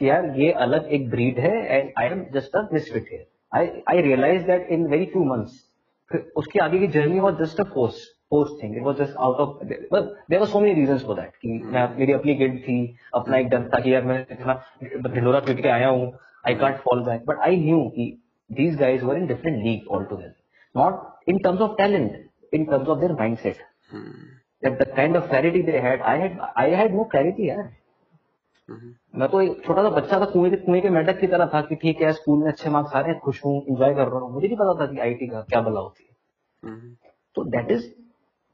कि 0.00 0.08
यार 0.08 0.32
ये 0.40 0.50
अलग 0.66 0.88
एक 0.98 1.08
ब्रीड 1.10 1.38
है 1.38 1.54
and 1.66 1.92
I 1.98 2.06
am 2.06 2.24
just 2.34 2.56
a 2.56 2.68
misfit 2.72 3.08
here 3.12 3.26
I 3.58 3.70
I 3.90 4.02
realise 4.08 4.46
that 4.46 4.68
in 4.76 4.86
very 4.90 5.06
few 5.12 5.24
months 5.24 5.62
फिर 6.10 6.26
उसकी 6.36 6.58
आगे 6.58 6.78
की 6.78 6.86
journey 6.98 7.20
was 7.20 7.36
just 7.42 7.60
a 7.60 7.64
force 7.74 8.02
force 8.30 8.50
thing 8.62 8.76
it 8.76 8.82
was 8.82 8.96
just 9.02 9.16
out 9.26 9.36
of 9.46 9.64
there 9.64 10.40
are 10.40 10.46
so 10.46 10.60
many 10.60 10.80
reason 10.80 10.98
for 11.06 11.20
that 11.20 11.36
कि 11.42 11.60
मैं 11.64 11.88
मेरी 11.98 12.12
अपनी 12.12 12.34
guild 12.42 12.58
थी 12.62 12.78
अपना 13.14 13.38
एक 13.38 13.48
डर 13.48 13.68
था 13.74 13.80
कि 13.80 13.94
यार 13.94 14.04
मैं 14.12 14.20
इतना 14.30 14.62
ढिंडोरा 15.06 15.40
पीट 15.46 15.62
के 15.62 15.68
आया 15.68 15.88
हूँ 15.88 16.12
I 16.48 16.54
can't 16.64 16.76
fall 16.84 17.04
back 17.04 17.24
but 17.26 17.48
I 17.48 17.56
knew 17.64 17.82
कि 17.96 18.12
these 18.50 18.76
guys 18.76 19.02
were 19.02 19.16
in 19.16 19.26
different 19.26 19.64
league 19.64 19.86
altogether. 19.88 20.36
Not 20.74 21.18
in 21.26 21.38
terms 21.40 21.60
of 21.60 21.76
talent, 21.76 22.12
in 22.52 22.66
terms 22.66 22.88
of 22.88 23.00
their 23.00 23.10
mindset. 23.10 23.56
Hmm. 23.90 24.10
That 24.62 24.78
the 24.78 24.86
kind 24.86 25.16
of 25.16 25.28
clarity 25.28 25.62
they 25.62 25.80
had, 25.80 26.00
I 26.00 26.16
had 26.16 26.38
I 26.56 26.68
had 26.70 26.94
no 26.94 27.04
clarity 27.04 27.48
यार. 27.48 27.70
Hmm. 28.68 28.92
मैं 29.14 29.28
तो 29.28 29.40
एक 29.40 29.62
छोटा 29.64 29.82
सा 29.82 29.88
बच्चा 29.90 30.18
था 30.20 30.24
कुएँ 30.24 30.50
के 30.50 30.56
कुएँ 30.56 30.80
के 30.82 30.90
मेढक 30.90 31.18
की 31.20 31.26
तरह 31.26 31.46
था 31.46 31.60
कि 31.62 31.74
ठीक 31.74 32.00
है 32.02 32.12
स्कूल 32.12 32.38
में 32.38 32.46
अच्छे 32.52 32.70
मार्क्स 32.70 32.94
आ 32.94 33.00
रहे 33.00 33.10
हैं 33.10 33.20
खुश 33.20 33.44
हूँ 33.44 33.52
इंजॉय 33.68 33.94
कर 33.94 34.08
रहा 34.08 34.20
हूँ। 34.20 34.32
मुझे 34.34 34.46
नहीं 34.46 34.56
पता 34.56 34.74
था 34.80 34.86
कि 34.92 35.00
आईटी 35.00 35.26
का 35.26 35.40
क्या 35.40 35.60
बला 35.60 35.80
होती 35.80 36.04
है। 36.04 36.70
hmm. 36.70 37.12
तो 37.36 37.44
दैट 37.44 37.70
इज़ 37.70 37.84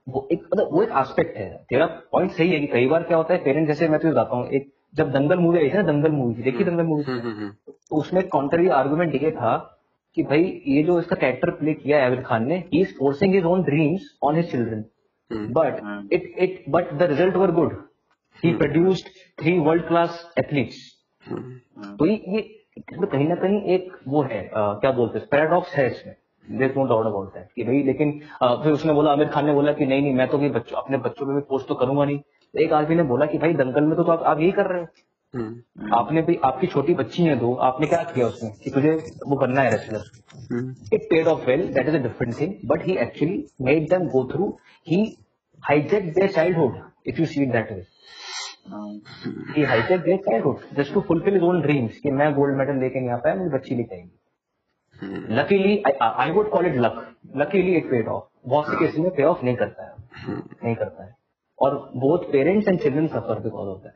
वो 0.06 0.27
एक 0.32 0.48
मतलब 0.52 0.68
वो 0.73 0.82
एक 0.82 0.91
एस्पेक्ट 0.98 1.37
है। 1.37 1.48
तेरा 1.68 1.87
पॉइंट 2.12 2.30
सही 2.30 2.51
है 2.51 2.59
कि 2.60 2.66
कई 2.66 2.87
बार 2.87 3.02
क्या 3.02 3.16
होता 3.16 3.34
है 3.34 3.45
पेरेंट्स 3.45 3.68
जैसे 3.68 3.88
मैं 3.88 4.01
तो 4.01 4.10
बताता 4.10 4.37
हूँ 4.37 4.48
एक 4.48 4.70
जब 4.95 5.10
दंगल 5.12 5.38
मूवी 5.38 5.59
आई 5.59 5.68
थी 5.70 5.77
ना 5.77 5.82
दंगल 5.82 6.12
मूवी 6.12 6.42
देखी 6.42 6.65
दंगल 6.65 6.84
मूवी 6.84 7.04
तो 7.04 7.96
उसमें 7.98 8.23
काउंटर 8.29 8.68
आर्गूमेंट 8.73 9.15
ये 9.23 9.30
था 9.30 9.56
कि 10.16 10.23
भाई 10.23 10.42
ये 10.66 10.82
जो 10.82 10.98
इसका 11.01 11.16
कैरेक्टर 11.16 11.51
प्ले 11.51 11.74
किया 11.74 11.98
है 11.98 12.06
आमिर 12.06 12.23
खान 12.23 12.46
ने 12.48 12.56
he 12.73 12.80
is 12.80 12.95
forcing 12.98 13.34
his 13.34 13.45
own 13.45 13.62
dreams 13.62 14.10
on 14.23 14.37
his 14.37 14.51
children 14.51 14.84
but 15.30 16.12
it 16.12 16.34
it 16.38 16.65
but 16.68 16.92
the 16.92 17.09
result 17.10 17.37
were 17.37 17.51
good 17.52 17.77
he 18.45 18.53
produced 18.55 19.09
three 19.39 19.59
world 19.59 19.87
class 19.89 20.25
athletes 20.39 20.79
तो 21.99 22.07
ये 22.07 22.41
कहीं 22.80 23.29
ना 23.29 23.35
कहीं 23.35 23.61
एक 23.75 23.93
वो 24.09 24.23
है 24.23 24.41
आ, 24.47 24.73
क्या 24.74 24.91
बोलते 24.93 25.19
हैं 25.19 25.29
पैराडॉक्स 25.30 25.74
है 25.74 25.87
इसमें। 25.91 26.15
There 26.49 26.74
no 26.77 26.85
doubt 26.87 27.07
about 27.07 27.35
that 27.35 27.49
कि 27.57 27.65
भाई 27.65 27.82
लेकिन 27.82 28.21
आ, 28.43 28.55
फिर 28.63 28.73
उसने 28.73 28.93
बोला 28.93 29.13
आमिर 29.13 29.29
खान 29.29 29.47
ने 29.47 29.52
बोला 29.55 29.73
कि 29.73 29.87
नहीं 29.87 30.02
नहीं 30.02 30.15
मैं 30.15 30.29
तो 30.29 30.38
भी 30.38 30.49
बच्चों 30.51 30.77
अपने 30.77 30.99
बच्चों 30.99 31.27
पे 31.27 31.35
भी 31.35 31.41
पोस्ट 31.51 31.69
तो 31.69 31.74
करूँगा 31.74 32.05
नहीं। 32.05 32.21
एक 32.55 32.73
आदमी 32.73 32.97
ने 32.97 33.02
बोला 33.10 33.27
कि 33.27 33.38
भाई 33.38 33.55
दंगल 33.55 33.85
में 33.85 33.97
तो, 33.97 34.05
तो 34.05 34.13
आप, 34.13 34.23
आप 34.23 34.41
यही 34.41 34.52
कर 34.52 34.66
रहे 34.66 34.80
हो। 34.80 34.87
हम्म। 35.35 35.93
आपने 35.95 36.23
भी 36.23 36.38
आपकी 36.45 36.66
छोटी 36.66 36.95
बच्ची 36.95 37.23
है 37.23 37.35
दो 37.38 37.52
आपने 37.66 37.87
क्या 37.87 38.02
किया 38.04 38.27
उसमें 38.27 38.52
कि 38.65 38.71
तुझे 38.71 38.93
वो 39.27 39.37
बनना 39.37 39.63
है 39.63 39.71
wrestler 39.71 40.95
it 40.95 41.02
paid 41.10 41.27
off 41.29 41.45
well 41.47 41.63
that 41.75 41.88
is 41.88 41.97
a 41.97 42.01
different 42.02 42.41
thing 42.41 42.54
but 42.69 42.87
he 42.87 42.97
actually 43.04 43.45
made 43.63 43.88
them 43.91 44.09
go 44.15 44.25
through 44.32 44.49
he 44.87 44.99
hijacked 45.59 46.13
their 46.15 46.30
childhood 46.32 46.80
if 47.07 47.21
you 47.21 47.27
see 47.27 47.43
it 47.43 47.52
that 47.52 47.73
way 47.73 47.85
he 49.57 49.63
hijacked 49.63 50.01
their 50.01 50.19
childhood 50.19 50.57
just 50.77 50.95
to 50.95 51.01
fulfil 51.01 51.35
his 51.35 51.43
own 51.43 51.61
dreams 51.61 51.99
कि 51.99 52.11
मैं 52.11 52.35
gold 52.35 52.57
medal 52.57 52.77
लेके 52.77 53.01
नहीं 53.01 53.11
आ 53.11 53.16
पाया 53.16 53.35
मेरी 53.35 53.51
बच्ची 53.51 53.75
लेके 53.75 53.95
आएगी 53.95 54.16
luckily 55.35 55.83
I 56.03 56.30
would 56.30 56.51
call 56.51 56.66
it 56.66 56.75
luck 56.77 57.16
luckily 57.37 57.77
it 57.77 57.91
paid 57.91 58.09
off 58.09 58.25
बहुत 58.47 58.66
से 58.66 58.77
केसेस 58.77 58.99
में 58.99 59.11
पे 59.15 59.23
ऑफ़ 59.23 59.45
नहीं 59.45 59.57
करता 59.57 59.85
है। 59.85 59.95
Hmm. 59.95 60.65
नहीं 60.65 60.75
करता 60.75 61.05
है। 61.05 61.16
और 61.59 61.91
both 61.97 62.19
parents 62.33 62.69
and 62.69 62.81
children 62.81 63.07
suffer 63.07 63.41
because 63.41 63.69
of 63.69 63.83
that 63.83 63.95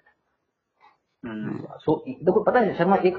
so. 1.81 2.05
देखो 2.09 2.43
पता 2.43 2.61
है 2.61 2.75
शर्मा 2.75 2.97
एक 2.97 3.17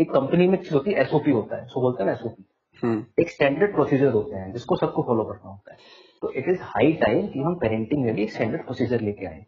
एक 0.00 0.12
कंपनी 0.12 0.48
में 0.48 0.58
चीज़ 0.58 0.74
होती 0.74 0.92
है 0.92 1.00
एसओपी 1.00 1.30
होता 1.30 1.56
है। 1.56 1.66
सो 1.66 1.80
बोलते 1.80 2.02
हैं 2.02 2.10
ना 2.10 2.16
एसओपी 2.16 2.44
hmm. 2.84 3.20
एक 3.20 3.30
स्टैंडर्ड 3.30 3.74
प्रोसीजर 3.74 4.12
होते 4.12 4.36
हैं 4.36 4.52
जिसको 4.52 4.76
सबको 4.76 5.02
फॉलो 5.02 5.24
करना 5.24 5.50
होता 5.50 5.72
है। 5.72 5.78
तो 6.22 6.30
इट 6.30 6.48
इज़ 6.48 6.58
हाई 6.62 6.92
टाइम 6.92 7.26
कि 7.26 7.40
हम 7.40 7.54
पेरेंटिंग 7.54 8.04
में 8.04 8.14
भी 8.14 8.22
एक 8.22 8.32
स्टैंडर्ड 8.32 8.64
प्रोसीजर 8.64 9.00
लेके 9.00 9.26
आए। 9.26 9.44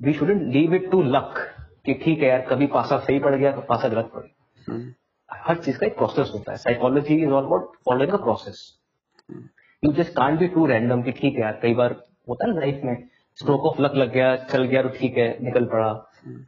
We 0.00 0.12
shouldn't 0.12 0.42
leave 0.52 0.74
it 0.74 0.90
to 0.90 1.02
luck 1.04 1.34
कि 1.86 1.94
ठीक 1.94 2.22
है 2.22 2.28
यार 2.28 2.40
कभी 2.50 2.66
पासा 2.68 2.98
सही 2.98 3.18
पड़ 3.18 3.34
गया 3.34 3.52
तो 3.52 3.60
पासा 3.68 3.88
गलत 3.88 4.10
पड़ 4.14 4.22
गया। 4.22 4.74
hmm. 4.74 4.82
हर 5.30 5.56
चीज़ 5.56 5.78
का 5.78 5.86
एक 5.86 5.96
प्रोसेस 5.96 6.30
होता 6.34 6.52
है। 6.52 6.58
Psychology 6.58 7.14
is 7.16 7.30
all 7.30 7.44
about 7.44 7.76
following 7.86 8.12
a 8.12 8.16
process 8.22 8.62
you 9.82 9.92
just 9.92 10.12
can't 10.12 10.38
be 10.38 10.48
too 10.48 10.66
random 10.66 11.02
कि 11.02 11.12
ठीक 11.12 11.34
है 11.34 11.40
यार 11.40 11.58
कई 11.62 11.74
बार 11.74 11.92
होता 12.28 12.46
है 12.46 12.54
ना 12.54 12.60
लाइफ 12.60 12.80
में 12.84 13.08
स्ट्रोक 13.38 13.64
ऑफ़ 13.66 13.80
लक 13.82 13.94
लग 13.94 14.12
गया 14.12 14.34
चल 14.36 14.64
गया 14.64 14.82
तो 14.82 14.88
ठीक 14.98 15.16
है 15.18 15.28
निकल 15.44 15.64
पड़ा। 15.66 15.92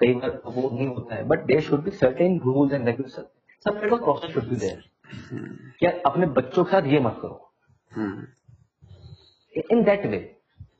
कई 0.01 0.15
बार 0.15 0.41
वो 0.47 0.71
नहीं 0.71 0.87
होता 0.87 1.15
है। 1.15 1.25
But 1.29 1.45
there 1.47 1.61
should 1.61 1.85
be 1.85 1.91
certain 1.93 2.39
rules 2.45 2.73
and 2.73 2.87
regulation 2.87 3.23
सब 3.67 3.79
kind 3.81 3.93
of 3.93 4.01
process 4.03 4.31
should 4.35 4.49
be 4.49 4.57
there 4.57 4.83
क्या 5.79 5.91
अपने 6.07 6.27
बच्चों 6.37 6.65
के 6.65 6.71
साथ 6.71 6.87
ये 6.89 7.01
मत 7.01 7.19
करो। 7.23 7.37
इन 9.73 9.83
दैट 9.85 10.07
वे 10.07 10.19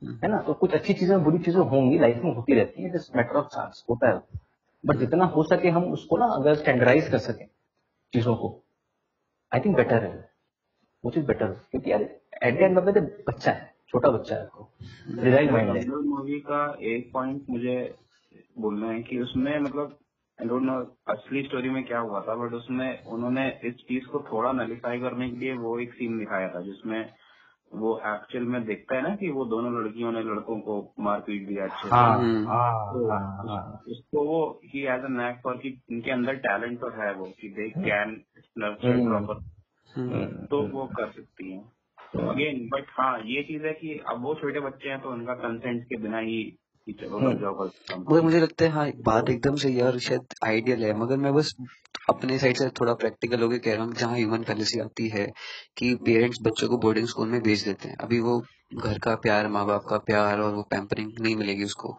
है 0.03 0.29
ना? 0.29 0.41
तो 0.43 0.55
कुछ 0.55 0.73
अच्छी 0.75 0.95
चीज़ें, 0.95 1.23
बुरी 1.25 1.39
चीज़ें 1.39 1.61
होंगी 1.63 1.99
लाइफ 1.99 2.23
में 2.25 2.35
होती 2.35 2.55
रहती 2.55 2.83
है 2.83 2.91
मैटर 3.17 3.37
ऑफ़ 3.37 3.47
चांस 3.49 3.85
होता 3.91 4.09
है 4.09 4.23
बट 4.85 4.97
जितना 4.99 5.25
हो 5.27 5.43
सके 5.45 5.69
हम 5.71 5.85
उसको 5.93 6.17
ना 6.19 6.27
अगर 6.35 6.55
स्टैंडर्डाइज 6.55 7.09
कर 7.09 7.19
सके 7.21 7.45
चीज़ों 8.13 8.35
को 8.37 8.49
आई 9.53 9.61
थिंक 9.61 9.77
बेटर 9.77 10.03
है। 10.05 10.31
वो 11.05 11.11
चीज़ 11.11 11.27
बेटर 11.27 11.47
क्योंकि 11.71 11.91
यार 11.93 12.03
at 12.03 12.59
the 12.59 12.63
end 12.63 12.79
of 12.79 12.85
the 12.87 12.99
बच्चा 13.29 13.51
है, 13.51 13.75
छोटा 13.89 14.11
बच्चा 14.11 14.35
है 14.35 14.43
आपको 14.43 15.53
माइंड 15.53 15.77
है। 15.77 15.87
मूवी 15.87 16.39
का 16.41 16.65
एक 16.83 17.11
पॉइंट 17.13 17.43
मुझे 17.51 17.95
बोलना 18.59 18.91
है 18.91 19.03
कि 19.03 19.21
उसमें 19.21 19.59
मतलब 19.61 19.99
नो 20.39 20.79
असली 21.09 21.43
स्टोरी 21.43 21.71
में 21.71 21.83
क्या 21.85 21.99
हुआ 22.01 22.21
था 22.21 22.35
बट 22.35 22.53
उसमें 22.55 23.05
उन्होंने 23.07 23.47
इस 23.65 23.75
चीज़ 23.89 24.07
को 24.07 24.21
थोड़ा 24.33 24.53
नलीफाई 24.53 25.01
करने 25.01 25.31
के 25.31 25.37
लिए 25.37 25.53
वो 25.57 25.79
एक 25.81 25.93
सीन 25.95 26.19
दिखाया 26.19 26.49
था, 26.49 26.61
जिसमें 26.61 27.01
वो 27.75 27.99
एक्चुअल 28.07 28.45
में 28.45 28.65
देखता 28.65 28.97
है 28.97 29.03
ना 29.03 29.17
कि 29.17 29.31
वो 29.31 29.45
दोनों 29.45 29.83
लड़कियों 29.83 30.13
ने 30.13 30.23
लड़कों 30.23 30.61
को 30.61 30.95
मार 31.01 31.21
पीट 31.21 31.49
दिया 31.49 31.65
अच्छे 31.65 31.89
हाँ। 31.89 32.11
हाँ, 32.47 32.93
तो 32.95 33.11
हाँ, 33.11 33.45
हाँ, 33.49 33.85
उसको 33.89 34.25
वो 34.25 34.61
ही 34.65 34.81
एज 34.81 35.05
अ 35.05 35.09
नैक 35.09 35.41
फॉर 35.45 35.57
कि 35.57 35.81
इनके 35.93 36.11
अंदर 36.11 36.35
टैलेंट 36.35 36.81
तो 36.81 36.91
है 37.03 37.15
वो 37.15 37.27
कि 37.27 37.49
दे 37.49 37.69
कैन 37.71 38.25
प्रॉपर 39.09 39.35
तो 40.47 40.63
वो 40.69 40.87
कर 40.87 41.11
सकती 41.11 41.53
है। 41.53 41.59
तो 42.15 42.31
अगेन 42.31 42.69
बट 42.69 42.87
हाँ 42.91 43.21
ये 43.21 43.43
चीज़ 43.43 43.67
है 43.67 43.73
कि 43.73 44.01
अब 44.09 44.23
वो 44.23 44.35
छोटे 44.35 44.61
बच्चे 44.61 44.89
हैं 44.89 45.03
तो 45.03 45.11
उनका 45.11 45.35
कंसेंट 45.35 45.85
के 45.85 45.97
बिना 45.97 46.19
ही 46.19 46.59
मगर 46.89 48.23
मुझे 48.23 48.41
लगता 48.41 48.65
है 48.65 48.71
हाँ 48.71 48.91
बात 49.05 49.31
एकदम 49.31 49.55
सही 49.55 49.77
है 49.77 49.85
और 49.85 49.99
शायद 49.99 50.27
आइडियल 50.45 50.85
है 50.85 50.95
मगर 50.95 51.17
मैं 51.17 51.35
बस 51.35 51.57
अपने 52.11 52.39
साइड 52.39 52.57
से 52.57 52.69
थोड़ा 52.69 52.93
प्रैक्टिकल 52.95 53.43
होकर 53.43 53.59
कह 53.59 53.75
रहा 53.75 53.85
हूँ 53.85 53.95
जहाँ 53.95 54.17
ह्यूमन 54.17 54.43
फैलिसी 54.43 54.81
आती 54.81 55.09
है 55.09 55.27
कि 55.79 55.95
पेरेंट्स 56.07 56.39
बच्चों 56.43 56.69
को 56.69 56.79
बोर्डिंग 56.79 57.07
स्कूल 57.07 57.29
में 57.29 57.41
भेज 57.43 57.65
देते 57.65 57.89
हैं। 57.89 57.97
अभी 57.97 58.21
वो 58.21 58.39
घर 58.77 58.99
का 58.99 59.15
प्यार 59.15 59.49
माँ 59.49 59.65
बाप 59.67 59.85
का 59.89 59.99
प्यार 59.99 60.41
और 60.41 60.55
वो 60.55 60.63
पैम्परिंग 60.63 61.13
नहीं 61.21 61.35
मिलेगी 61.37 61.65
उसको। 61.65 61.93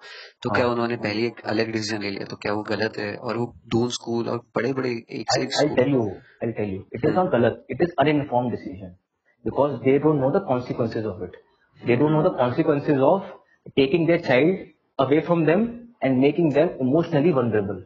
तो 0.43 0.49
क्या 0.49 0.63
हाँ। 0.63 0.71
उन्होंने 0.73 0.95
पहले 0.97 1.25
एक 1.27 1.39
अलग 1.45 1.71
डिसीज़न 1.71 2.01
ले 2.01 2.09
लिया? 2.09 2.25
तो 2.25 2.35
क्या 2.35 2.53
वो 2.53 2.63
गलत 2.63 2.97
है? 2.99 3.15
और 3.15 3.37
वो 3.37 3.45
दून 3.67 3.89
स्कूल 3.89 4.29
और 4.29 4.37
बड़े 4.55 4.73
बड़े 4.73 4.89
एक 4.89 5.31
से 5.31 5.41
इट 5.41 5.49
इज़ 7.05 7.13
नॉट 7.13 7.31
गलत. 7.31 7.65
It 7.71 7.81
is 7.81 7.93
uninform 7.99 8.49
decision 8.51 8.95
because 9.45 9.73
they 9.83 9.97
don't 9.99 10.19
know 10.21 10.31
the 10.31 10.43
consequences 10.47 11.05
of 11.05 11.23
it 11.23 11.41
they 11.81 11.95
don't 11.95 12.11
know 12.11 12.23
the 12.23 12.35
consequences 12.37 12.99
of 13.11 13.31
taking 13.75 14.07
their 14.07 14.19
child 14.19 14.67
away 14.99 15.19
from 15.21 15.45
them 15.45 15.67
and 16.03 16.17
making 16.19 16.53
them 16.53 16.69
emotionally 16.81 17.31
vulnerable 17.31 17.85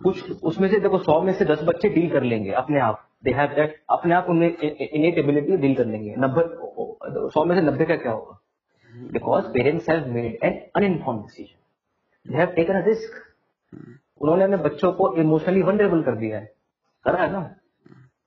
कुछ 0.00 0.42
उसमें 0.42 0.68
से 0.68 0.78
देखो, 0.80 0.98
सौ 0.98 1.20
में 1.22 1.32
से 1.32 1.44
दस 1.44 1.62
बच्चे 1.64 1.88
डील 1.88 2.10
कर 2.10 2.22
लेंगे 2.22 2.50
अपने 2.60 2.80
आप। 2.80 3.08
दे 3.24 3.32
हैव 3.32 3.54
दैट 3.56 3.80
अपने 3.90 4.14
आप 4.14 4.26
उनमें 4.30 4.48
इनेट 4.48 5.18
एबिलिटी 5.18 5.56
डील 5.56 5.74
कर 5.74 5.86
लेंगे। 5.86 6.14
नब्बे 6.18 6.44
सौ 7.30 7.44
में 7.44 7.54
से 7.56 7.62
नब्बे 7.62 7.84
का 7.84 7.96
क्या 7.96 8.12
होगा? 8.12 8.38
Because 9.12 9.44
parents 9.54 9.88
have 9.90 10.08
made 10.14 10.38
an 10.44 10.60
uninform 10.76 11.20
decision 11.20 12.32
they 12.32 12.38
have 12.38 12.54
taken 12.56 12.80
a 12.80 12.84
risk 12.86 13.20
उन्होंने 14.20 14.44
अपने 14.44 14.56
बच्चों 14.64 14.92
को 14.92 15.14
इमोशनली 15.16 15.62
वनरेबल 15.62 16.02
कर 16.02 16.16
दिया 16.16 16.38
है। 16.38 16.52
करा 17.04 17.22
है 17.22 17.30
ना? 17.32 17.40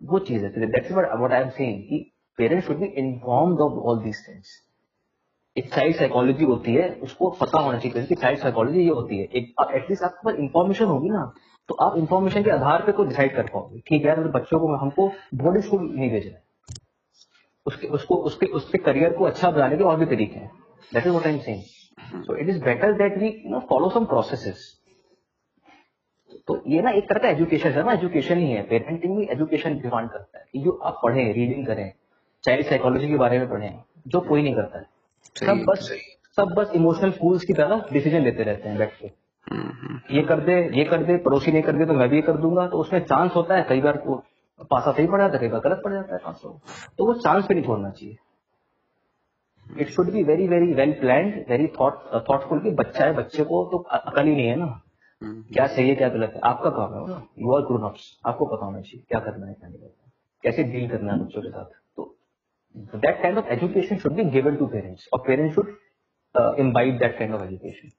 वो 0.02 0.20
चीज़ 0.20 0.46
है। 0.46 0.66
That's 0.66 0.92
what 0.92 1.32
I 1.32 1.42
am 1.42 1.50
saying 1.50 1.84
कि 1.84 2.12
parents 2.38 2.68
should 2.68 2.78
be 2.78 2.86
informed 2.98 3.60
of 3.60 3.74
all 3.84 4.04
these 4.04 4.26
things 4.28 4.62
एक 5.56 5.74
चाइल्ड 5.74 5.96
साइकोलॉजी 5.96 6.46
होती 6.46 6.74
है, 6.74 6.90
उसको 7.04 7.30
पता 7.42 7.60
होना 7.60 7.78
चाहिए 7.80 8.06
कि 8.06 8.16
चाइल्ड 8.16 8.40
साइकोलॉजी 8.40 8.80
ये 8.80 8.90
होती 8.92 9.18
है। 9.18 9.26
एक 9.26 9.54
एटलीस्ट 9.74 10.04
आपके 10.04 10.26
पास 10.26 10.40
इन्फॉर्मेशन 10.40 10.86
होगी 10.86 11.10
ना 11.10 11.32
तो 11.70 11.76
आप 11.82 11.98
इन्फॉर्मेशन 11.98 12.44
के 12.44 12.52
आधार 12.52 12.82
पे 12.88 13.04
डिसाइड 13.04 13.36
कर 13.36 13.48
पाओगे, 13.54 13.80
ठीक 13.88 14.06
है 14.06 14.16
बच्चों 14.32 14.60
को, 14.60 14.76
हमको 14.78 15.08
बोर्डिंग 15.36 15.64
स्कूल 15.64 15.82
नहीं 15.84 16.10
भेजना 16.12 16.40
उसके, 17.66 17.88
उसको, 17.88 18.16
उसके 18.16 18.46
उसके 18.48 18.78
करियर 18.80 19.14
को 19.14 19.26
अच्छा 19.26 19.52
बनाने 19.52 19.78
के 19.78 19.84
और 19.84 19.98
भी 20.00 20.06
तरीके 20.06 20.40
हैं। 20.40 20.52
That 20.92 21.06
is 21.06 21.12
what 21.12 21.26
I 21.28 21.34
am 21.34 21.40
saying 21.42 22.24
so 22.24 22.36
it 22.36 22.50
is 22.50 22.64
better 22.64 22.94
that 22.94 23.18
we 23.20 23.28
you 23.28 23.52
know 23.52 23.60
follow 23.70 23.90
some 23.90 24.06
processes 24.06 24.72
तो 26.48 26.62
ये 26.68 26.82
ना 26.82 26.92
एक 26.92 27.10
तरह 27.10 27.20
का 27.20 27.30
एजुकेशन 27.30 27.70
है 27.70 27.84
ना 27.86 27.94
एजुकेशन 27.94 28.38
ही 28.38 28.52
है। 28.52 28.62
पेरेंटिंग 28.70 29.16
भी 29.18 29.24
एजुकेशन 29.32 29.78
डिमांड 29.80 30.10
करता 30.10 30.40
है 30.40 30.46
कि 30.52 30.60
जो 30.60 30.72
आप 30.86 31.00
पढ़ें 31.04 31.34
रीडिंग 31.34 31.66
करें 31.68 31.92
चाइल्ड 32.44 32.66
साइकोलॉजी 32.66 33.08
के 33.08 33.18
बारे 33.18 33.40
में 33.40 33.50
पढ़ें, 33.50 33.80
जो 34.08 34.20
कोई 34.22 34.44
नहीं 34.44 34.56
करता 34.56 34.80
है। 34.80 34.86
सब 35.36 35.64
बस 35.68 35.90
सब 36.38 36.54
बस 36.58 36.72
इमोशनल 36.76 37.12
फूल्स 37.12 37.44
की 37.46 37.54
तरह 37.54 37.86
डिसीज़न 37.92 38.22
लेते 38.22 38.44
रहते 38.44 38.70
हैं 38.70 38.78
बैठ 38.78 38.94
के 39.02 39.08
ये 40.16 40.22
कर 40.24 40.40
दे 40.40 40.56
ये 40.78 40.84
कर 40.86 41.04
दे 41.04 41.18
पड़ोसी 41.26 41.52
नहीं 41.52 41.64
कर 41.64 41.78
दे 41.78 41.86
तो 41.86 41.94
मैं 41.94 42.10
भी 42.10 42.16
ये 42.16 42.22
कर 42.22 42.38
दूँगा 42.38 42.68
तो 42.68 42.78
उसमें 42.78 43.00
चांस 43.06 43.32
होता 43.36 43.56
है 43.56 43.66
कई 43.70 43.82
बार 43.82 44.02
वो 44.06 44.16
पासा 44.72 44.92
सही 44.92 45.08
पड़ 45.08 45.20
जाता 45.22 45.34
है 45.34 45.40
कई 45.40 45.48
बार 45.48 45.60
गलत 45.62 45.82
पड़ 45.86 45.92
जाता 45.94 46.16
है 46.16 46.20
पास 46.26 46.42
तो 46.98 47.06
वो 47.06 47.14
चांस 47.22 47.46
पे 47.46 47.54
नहीं 47.54 47.64
छोड़ना 47.66 47.90
चाहिए। 47.90 48.18
It 49.66 49.90
should 49.90 50.12
be 50.12 50.24
very 50.24 50.48
very 50.48 50.74
well 50.74 50.92
plan 51.00 51.30
very 51.50 51.68
thought 51.80 52.02
thoughtful 52.30 52.60
कि 52.60 52.72
बच्चा 52.82 53.06
है 53.06 53.14
बच्चे 53.14 53.44
को 53.44 53.64
तो 53.72 53.78
अकल 53.78 54.26
ही 54.26 54.36
नहीं 54.36 54.48
है 54.48 54.56
ना। 54.56 54.66
हम्म, 55.22 55.42
क्या 55.54 55.66
सही 55.68 55.90
है 55.90 55.96
क्या 55.96 56.10
गलत 56.10 56.32
है 56.36 56.42
आपका 56.46 56.70
काम 56.70 56.94
है 56.94 57.18
यू 57.42 57.56
आर 57.56 57.62
ग्रोन 57.62 57.84
आपको 57.84 58.46
पता 58.46 58.66
होना 58.66 58.82
चाहिए 58.82 59.04
क्या 59.10 59.20
करना 59.22 59.48
है 59.48 59.54
क्या 59.54 59.70
नहीं 59.70 59.80
करना 59.80 60.12
कैसे 60.44 60.64
डील 60.64 60.90
करना 60.90 61.14
है 61.14 61.20
बच्चों 61.20 61.42
के 61.42 61.50
साथ। 61.50 61.66
that 63.04 63.22
kind 63.22 63.38
of 63.38 63.46
education 63.56 64.00
should 64.00 64.16
be 64.16 64.24
given 64.38 64.58
to 64.58 64.68
parents 64.68 65.08
or 65.12 65.20
parents 65.26 65.56
should 65.56 65.70
uh, 66.36 66.52
imbibe 66.64 67.00
that 67.00 67.18
kind 67.20 67.34
of 67.34 67.42
education. 67.42 67.92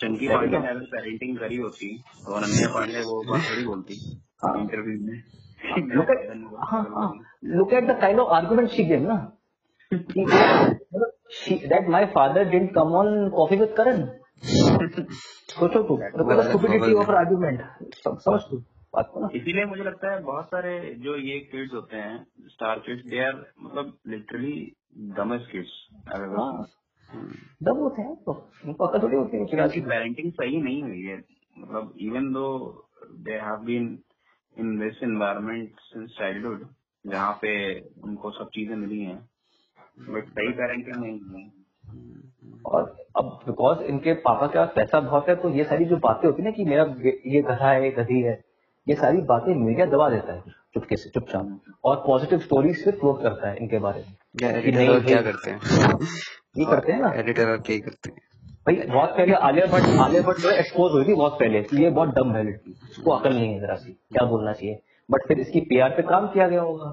Chunky 0.00 0.28
Pandey 0.28 0.58
ने 0.58 0.86
पेरेंटिंग 0.92 1.36
करी 1.38 1.56
होती 1.56 1.86
और 2.28 2.42
अन्या 2.42 2.68
पांडे 2.74 3.00
वो 3.04 3.14
बात 3.28 3.40
थोड़ी 3.50 3.64
बोलती 3.66 3.94
हाँ। 4.44 4.54
इंटरव्यू 4.60 4.96
में। 5.06 5.18
Look 5.96 6.10
at 6.10 6.18
look 7.58 7.72
at 7.72 7.84
the 7.90 7.98
kind 8.00 8.20
of 8.20 8.32
argument 8.36 8.68
she 8.70 8.84
give 8.90 9.06
ना। 9.08 9.16
That 11.72 11.88
my 11.90 12.06
father 12.14 12.44
didn't 12.50 12.70
come 12.74 12.94
on 13.00 13.08
coffee 13.36 13.56
with 13.56 13.74
Karan 13.78 14.04
सोचो 15.54 15.82
to 15.82 15.96
the 15.96 16.40
stupidity 16.48 16.92
of 16.94 17.10
argument 17.10 17.60
समझ 18.06 18.40
तू। 18.50 18.62
बात 18.96 19.10
को 19.14 19.20
ना। 19.20 19.28
इसीलिए 19.34 19.64
मुझे 19.64 19.84
लगता 19.84 20.12
है 20.12 20.22
बहुत 20.22 20.46
सारे 20.46 20.78
जो 21.04 21.16
ये 21.18 21.38
किड्स 21.52 21.74
होते 21.74 21.96
हैं 21.96 22.48
स्टार 22.50 22.78
किड्स 22.86 23.04
दे 23.10 23.18
आर 23.24 23.44
मतलब 23.62 23.92
लिटरली 24.08 24.54
डमेस्ट 25.16 25.50
किड्स 25.52 25.72
दम 27.62 27.76
होते 27.76 28.02
हैं 28.02 28.14
तो 28.24 28.32
उनको 28.66 28.86
अकल 28.86 29.02
थोड़ी 29.02 29.16
होती 29.16 29.36
है। 29.36 29.42
उनकी 29.42 29.80
पेरेंटिंग 29.80 30.32
सही 30.32 30.60
नहीं 30.62 30.82
हुई 30.82 31.02
है। 31.02 31.16
मतलब 31.56 31.92
even 32.02 32.32
though 32.32 32.48
they 33.26 33.38
have 33.40 33.64
been 33.66 33.98
in 34.56 34.78
this 34.78 35.02
environment 35.02 35.80
since 35.82 36.16
childhood 36.18 36.66
जहाँ 37.04 37.32
पे 37.42 37.52
उनको 38.04 38.30
सब 38.30 38.48
चीज़ें 38.54 38.74
मिली 38.76 39.00
हैं 39.02 39.18
बट 40.08 40.28
सही 40.28 40.52
पेरेंटिंग 40.52 40.96
नहीं 40.96 41.20
हुई 41.20 41.50
और 42.66 42.82
अब 43.16 43.38
बिकॉज़ 43.46 43.82
इनके 43.84 44.12
पापा 44.24 44.46
के 44.46 44.58
पास 44.58 44.72
पैसा 44.76 45.00
बहुत 45.00 45.28
है 45.28 45.34
तो 45.42 45.50
ये 45.54 45.64
सारी 45.64 45.84
जो 45.84 45.96
बातें 46.02 46.26
होती 46.28 46.42
है 46.42 46.48
ना 46.48 46.52
कि 46.56 46.64
मेरा 46.64 46.84
ये 47.26 47.42
गधा 47.42 47.70
है 47.70 47.90
गधी 47.92 48.20
है 48.22 48.34
ये 48.86 48.94
सारी 48.94 49.20
बातें 49.28 49.54
मीडिया 49.54 49.86
दबा 49.86 50.08
देता 50.10 50.32
है 50.32 50.42
चुपके 50.74 50.96
से 50.96 51.10
चुपचाप। 51.10 51.74
और 51.84 51.96
पॉजिटिव 52.06 52.38
स्टोरीज 52.38 52.84
से 52.84 52.90
फ्लोट 52.92 53.22
करता 53.22 53.48
है 53.48 53.56
इनके 53.56 53.78
बारे 53.78 54.00
में। 54.00 54.14
क्या 54.36 54.52
करते 55.22 55.50
हैं? 55.50 55.58
ये 56.56 56.64
करते 56.64 56.92
हैं 56.92 57.00
ना। 57.00 57.12
एडिटर 57.12 57.50
और 57.50 57.58
क्या 57.58 57.78
करते 57.78 58.10
हैं? 58.10 58.20
भाई 58.66 58.76
बहुत 58.86 59.10
पहले 59.16 59.34
आलिया 59.46 59.66
भट्ट 59.66 60.00
आलिया 60.00 60.22
भट्ट 60.22 60.40
जो 60.40 60.50
एक्सपोज 60.50 60.92
हुई 60.92 61.04
थी 61.04 61.14
बहुत 61.14 61.38
पहले 61.40 61.58
ये 61.74 61.90
बहुत 61.90 62.14
डम 62.14 62.32
है 62.34 62.42
लड़की 62.44 62.72
उसको 62.72 63.10
अकल 63.10 63.34
नहीं 63.34 63.52
है 63.52 63.60
जरा 63.60 63.74
सी 63.74 63.92
क्या 63.92 64.24
बोलना 64.26 64.52
चाहिए? 64.52 64.80
बट 65.08 65.26
फिर 65.28 65.40
इसकी 65.40 65.60
पीआर 65.60 65.90
पे 65.90 66.02
काम 66.02 66.26
किया 66.28 66.48
गया 66.48 66.60
होगा 66.60 66.90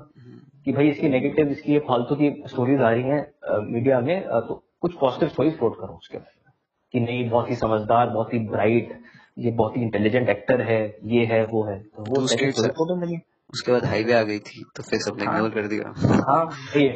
कि 0.66 0.72
भाई 0.74 0.90
इसकी 0.90 1.10
नेगेटिव 1.10 1.48
इसकी 1.48 1.80
फालतू 1.88 2.16
की 2.16 2.30
स्टोरीज 2.48 2.82
आ 2.82 2.90
रही 2.90 3.04
हैं 3.04 3.66
मीडिया 3.72 4.00
में 4.00 4.22
तो 4.24 4.64
कुछ 4.82 4.96
पॉजिटिव 5.00 5.30
स्टोरीज 5.30 5.58
फ्लोट 5.58 5.80
करो 5.80 5.94
उसके 5.94 6.18
बारे 6.18 6.42
में। 6.46 6.54
कि 6.94 7.00
नहीं 7.00 7.30
बहुत 7.30 7.50
ही 7.50 7.56
समझदार 7.56 8.10
बहुत 8.10 8.34
ही 8.34 8.40
ब्राइट 8.48 8.94
ये 9.38 9.52
बहुत 9.52 9.78
ही 9.78 9.82
इंटेलिजेंट 9.82 10.30
एक्टर 10.30 10.62
है 10.62 10.98
ये 11.04 11.26
है 11.26 11.46
वो 11.46 11.64
है। 11.64 11.80
तो 11.80 12.04
वो 12.04 12.16
तो 12.16 12.96
लगी 12.96 13.22
उसके 13.54 13.72
बाद 13.72 13.86
हाईवे 13.86 14.14
आ 14.14 14.24
गई 14.24 14.40
थी 14.40 14.64
तो 14.76 14.84
फिर 14.84 15.00
सबने 15.00 15.26
हाँ। 15.26 15.36
इग्नोर 15.36 15.50
कर 15.50 15.68
दिया। 15.68 15.94
हाँ 16.30 16.46
ये 16.78 16.90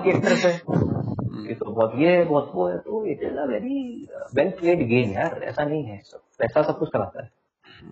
के 0.00 0.10
एक्ट्रेस 0.10 0.44
है 0.44 0.52
ये 1.48 1.54
तो 1.54 1.70
बहुत 1.70 1.92
ये 1.96 2.16
है 2.16 2.24
बहुत 2.24 2.52
वो 2.54 2.68
है 2.68 2.78
तो 2.78 3.04
it 3.06 3.22
is 3.22 3.36
a 3.38 3.44
very 3.44 4.08
well 4.34 4.50
played 4.50 4.86
game 4.88 5.10
यार 5.10 5.40
ऐसा 5.42 5.64
नहीं 5.64 5.84
है 5.84 6.00
सब। 6.04 6.20
पैसा 6.38 6.62
सब 6.62 6.78
कुछ 6.78 6.88
कराता 6.92 7.22
है। 7.22 7.30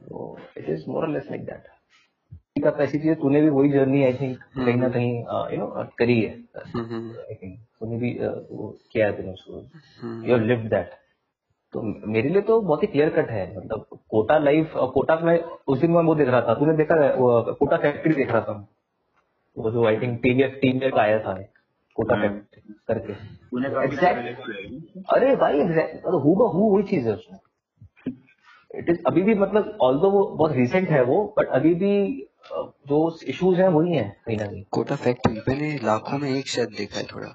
तो 0.08 0.38
it 0.58 0.68
is 0.68 0.84
more 0.88 1.08
less 1.08 1.26
like 1.30 1.44
that 1.44 1.62
ऐसी 2.80 2.98
चीज़ 2.98 3.14
तूने 3.14 3.40
भी 3.40 3.48
वही 3.48 3.70
जर्नी 3.72 4.04
आई 4.04 4.12
थिंक 4.12 4.38
कहीं 4.38 4.74
ना 4.74 4.88
कहीं 4.88 5.18
यू 5.52 5.56
नो 5.56 5.66
करी 5.98 6.20
है। 6.20 6.30
हम्म, 6.30 6.84
हम्म, 6.84 7.10
आई 7.10 7.34
थिंक 7.34 7.58
तूने 7.80 7.96
भी 7.96 8.14
uh, 8.14 8.34
वो 8.50 8.78
किया 8.92 9.06
है 9.06 9.16
तूने 9.16 9.32
उसको 9.32 9.60
हम्म, 10.02 10.24
यू 10.24 10.36
लिव 10.36 10.58
दैट 10.58 10.90
तो 11.74 11.82
मेरे 12.12 12.28
लिए 12.28 12.42
तो 12.42 12.60
बहुत 12.60 12.82
ही 12.82 12.86
क्लियर 12.88 13.08
कट 13.10 13.30
है। 13.30 13.44
मतलब 13.56 13.86
कोटा 14.10 14.38
लाइफ 14.38 14.72
कोटा 14.94 15.18
में 15.20 15.42
उस 15.42 15.78
दिन 15.78 15.90
मैं 15.90 16.02
वो 16.02 16.14
देख 16.14 16.28
रहा 16.28 16.40
था। 16.40 16.54
तूने 16.54 16.76
देखा 16.76 16.94
वो 17.14 17.42
कोटा 17.54 17.76
फैक्ट्री 17.76 18.14
देख 18.14 18.30
रहा 18.32 18.40
था 18.40 18.54
वो 19.56 19.70
जो 19.70 19.84
आई 19.86 19.96
थिंक 19.96 20.18
टीवीएफ 20.22 20.58
टीवीएफ 20.62 20.92
का 20.94 21.02
आया 21.02 21.18
था 21.18 21.34
कोटा। 21.96 22.16
फैक्ट्री 22.20 22.74
करके। 22.88 23.12
है। 24.06 24.34
अरे 25.14 25.34
भाई 25.36 25.60
मतलब 25.60 26.20
हु 26.24 26.34
हु 26.48 26.68
वही 26.70 26.82
चीज़ 26.82 27.08
है 27.08 27.14
उसमें। 27.14 27.38
इट 28.74 28.88
इज़ 28.88 28.98
अभी 29.06 29.22
भी 29.22 29.34
मतलब 29.34 29.76
ऑल्दो 29.82 30.10
वो 30.10 30.24
बहुत 30.26 30.52
रिसेंट 30.52 30.88
है 30.88 31.02
वो 31.04 31.22
बट 31.38 31.48
अभी 31.48 31.74
भी 31.74 31.92
जो 32.88 32.98
इश्यूज़ 33.28 33.60
हैं 33.60 33.68
वही 33.68 33.96
है 33.96 34.04
कहीं 34.26 34.36
ना 34.36 34.46
कहीं। 34.46 34.62
कोटा 34.70 34.96
फैक्ट्री 34.96 35.40
मैंने 35.48 35.72
लाखों 35.84 36.18
में 36.18 36.30
एक 36.30 36.48
शायद 36.48 36.68
देखा 36.68 36.98
है 36.98 37.06
थोड़ा। 37.06 37.34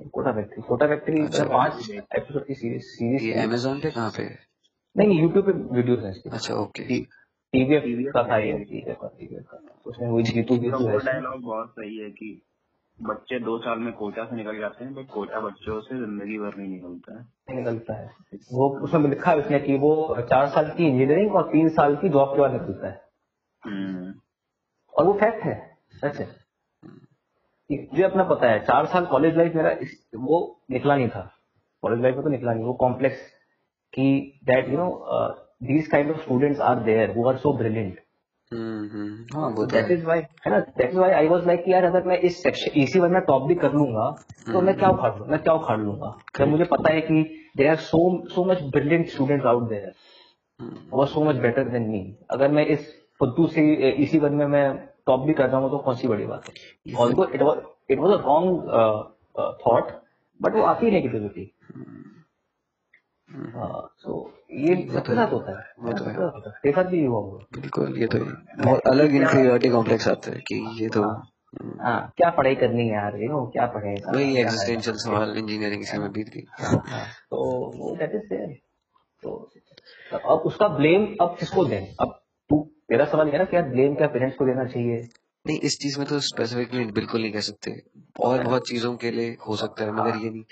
कोटा 0.00 0.32
फैक्ट्री 0.32 0.62
कोटा 0.62 0.86
फैक्ट्री 0.86 1.22
अच्छा। 1.22 1.44
पाँच 1.44 1.90
एपिसोड 1.90 2.46
की 2.46 2.54
सीरीज़ 2.54 2.82
सीरीज़ 2.82 3.24
ये 3.24 3.42
अमेजोन 3.42 3.80
पे 3.80 3.90
कहाँ 3.90 4.10
पे? 4.10 4.22
है? 4.22 4.38
नहीं 4.96 5.08
नहीं 5.08 5.20
यूट्यूब 5.20 5.46
पे 5.46 5.52
वीडियोस 5.52 6.00
हैं 6.00 6.10
इसकी। 6.10 6.30
अच्छा 6.30 6.54
ओके। 6.54 6.82
टीवी 7.52 7.80
टीवीएफ 7.80 8.12
का 8.14 8.22
था 8.22 8.38
ये 8.38 8.52
TVF 8.52 8.96
का 9.00 9.08
TVF 9.08 9.44
का। 9.44 9.82
उसमें 9.86 10.08
वही 10.08 10.24
जीतू 10.24 10.56
जीतू 10.56 10.86
है। 10.86 10.98
डायलॉग 10.98 11.42
बहुत 11.42 11.70
सही 11.70 11.98
है 11.98 12.10
कि 12.10 12.42
बच्चे 13.02 13.40
दो 13.40 13.58
साल 13.58 13.78
में 13.78 13.92
कोटा 13.92 14.24
से 14.24 14.36
निकल 14.36 14.58
जाते 14.58 14.84
हैं 14.84 14.94
बट 14.94 15.06
कोटा 15.06 15.40
बच्चों 15.40 15.80
से 15.80 15.94
ज़िंदगी 15.94 16.38
भर 16.38 16.56
नहीं 16.56 16.68
निकलता 16.68 17.18
है। 17.18 17.56
निकलता 17.56 17.94
है। 17.94 18.10
वो 18.52 18.80
उसमें 18.80 19.10
लिखा 19.10 19.30
है 19.30 19.38
उसने 19.38 19.60
कि 19.60 19.78
वो 19.78 20.16
चार 20.20 20.46
साल 20.46 20.70
की 20.70 20.86
इंजीनियरिंग 20.86 21.34
और 21.34 21.42
तीन 21.42 21.68
साल 21.68 21.96
की 21.96 22.08
जॉब 22.08 22.28
के 22.28 22.40
बाद 22.40 22.52
निकलता 22.52 22.88
है। 22.88 23.04
हम्म, 23.64 24.14
और 24.98 25.04
वो 25.04 25.12
फैक्ट 25.12 25.44
है 25.44 25.76
सच 25.94 26.20
है। 26.20 26.43
मुझे 27.70 28.02
अपना 28.02 28.24
पता 28.24 28.50
है 28.50 28.58
चार 28.64 28.86
साल 28.86 29.06
कॉलेज 29.06 29.36
लाइफ 29.36 29.54
मेरा 29.54 29.70
इस, 29.70 29.92
वो 30.16 30.60
निकला 30.70 30.96
नहीं 30.96 31.08
था। 31.08 31.30
कॉलेज 31.82 32.00
लाइफ 32.00 32.14
में 32.14 32.24
तो 32.24 32.30
निकला 32.30 32.52
नहीं 32.54 32.64
वो 32.64 32.72
कॉम्प्लेक्स 32.74 33.20
कि 33.94 34.40
that 34.44 34.68
you 34.68 34.78
know 34.78 34.88
these 35.62 35.86
kind 35.86 36.10
of 36.10 36.20
students 36.22 36.60
are 36.60 36.80
there 36.80 37.10
who 37.10 37.28
are 37.28 37.36
so 37.36 37.52
brilliant 37.52 37.98
hmm, 38.50 38.88
hmm, 38.88 39.44
वो 39.46 39.50
तो 39.56 39.66
दैट 39.66 39.90
इज़ 39.90 40.04
वाई 40.06 40.20
है 40.46 40.50
ना 40.50 40.58
that 40.60 40.90
is 40.90 40.98
why 40.98 41.10
I 41.10 41.28
was 41.28 41.46
like 41.46 41.64
यार 41.68 41.84
अगर 41.84 42.02
मैं 42.02 42.18
इस 42.18 42.42
सेक्शन 42.42 42.80
इसी 42.80 42.98
वन 43.00 43.10
में 43.10 43.20
टॉप 43.22 43.48
भी 43.48 43.54
कर 43.54 43.72
लूँगा 43.72 44.10
तो 44.52 44.60
मैं 44.60 44.76
क्या 44.78 44.88
उखाड़ 44.90 45.18
लूँ 45.18 45.26
मैं 45.28 45.42
क्या 45.42 45.54
उखाड़ 45.54 45.78
लूँगा? 45.80 46.16
जब 46.38 46.48
मुझे 46.48 46.64
पता 46.64 46.92
है 46.92 47.00
कि 47.00 47.22
there 47.56 47.68
are 47.70 47.76
so 47.76 48.00
so 48.28 48.44
much 48.44 48.62
brilliant 48.62 49.08
students 49.08 49.46
out 49.46 49.68
there 49.68 49.92
hmm, 50.60 50.76
वो 50.92 51.06
so 51.06 51.24
much 51.24 51.36
better 51.36 51.68
than 51.68 51.82
me 51.82 52.02
अगर 52.30 52.50
मैं 52.50 52.66
इस 52.66 52.92
फुद्दू 53.18 53.46
से 53.46 53.62
इसी 53.92 54.18
वन 54.18 54.34
में 54.34 54.46
मैं 54.46 54.68
टॉप 55.06 55.20
भी 55.20 55.32
कर 55.34 55.48
रहा 55.48 55.60
हूँ 55.60 55.70
तो 55.70 55.78
कौन 55.78 55.94
सी 55.96 56.08
बड़ी 56.08 56.26
बात 56.26 56.48
है? 56.48 56.54
It 56.86 57.42
was 57.42 57.58
it 57.90 57.98
was 57.98 58.12
a 58.12 58.22
wrong 58.22 59.58
thought 59.66 59.90
but 60.40 60.54
वो 60.54 60.62
आती 60.62 60.86
है 60.86 60.92
नेगेटिविटी 60.92 61.50
सो 63.28 64.14
ये 64.52 64.74
सबके 64.88 65.14
साथ 65.14 65.32
होता 65.32 65.58
है। 65.58 65.64
वो 65.78 65.92
तो 65.92 66.04
है। 66.04 66.12
सबके 66.12 66.12
साथ 66.14 66.34
होता 66.34 66.50
है। 66.50 66.56
तेरे 66.62 66.74
साथ 66.74 66.90
भी 66.90 67.04
हुआ 67.04 67.20
होगा। 67.20 67.60
बिल्कुल 67.60 67.96
ये 67.98 68.06
तो 68.06 68.18
है। 68.18 68.64
बहुत 68.64 68.86
अलग 68.86 69.14
इन्फीरियोरिटी 69.14 69.68
कॉम्प्लेक्स 69.70 70.08
आता 70.08 70.30
है 70.30 70.40
कि 70.48 70.54
ये 70.82 70.88
तो 70.88 71.02
हम्म, 71.02 71.72
हाँ 71.80 72.12
क्या 72.16 72.30
पढ़ाई 72.30 72.54
करनी 72.54 72.86
है 72.88 72.94
यार? 72.94 73.16
यू 73.22 73.28
नो 73.28 73.44
क्या 73.46 73.66
पढ़े 73.74 73.94
वही 74.06 74.36
एग्जिस्टेंशियल 74.40 74.96
सवाल 74.96 75.36
इंजीनियरिंग 75.38 75.82
से 75.84 75.98
में 75.98 76.10
बीत 76.12 76.28
गई 76.28 76.44
हाँ, 76.50 76.82
हाँ, 76.86 77.04
तो 77.30 77.36
वो 77.78 77.94
दैट 77.96 78.14
इज़ 78.14 78.28
देयर 78.28 78.56
तो 79.22 79.50
अब 80.14 80.42
उसका 80.46 80.68
ब्लेम 80.68 81.06
अब 81.20 81.36
किसको 81.40 81.64
दें? 81.64 81.94
अब 82.00 82.20
तेरा 82.88 83.04
सवाल 83.04 83.28
ये 83.28 83.38
ना 83.38 83.44
कि 83.44 83.56
यार 83.56 83.68
ब्लेम 83.68 83.94
क्या 83.94 84.06
पेरेंट्स 84.06 84.36
को 84.36 84.46
देना 84.46 84.64
चाहिए। 84.64 84.96
नहीं 85.44 85.58
इस 85.60 85.78
चीज़ 85.78 85.98
में 85.98 86.06
तो 86.08 86.18
स्पेसिफिकली 86.20 86.84
बिल्कुल 86.92 87.20
नहीं 87.20 87.32
कह 87.32 87.40
सकते। 87.40 87.70
और 88.20 88.42
बहुत 88.42 88.68
चीज़ों 88.68 88.94
के 88.96 89.10
लिए 89.10 89.36
हो 89.48 89.56
सकता 89.56 89.84
है 89.84 89.92
मगर 89.92 90.16
ये 90.16 90.30
नहीं। 90.30 90.42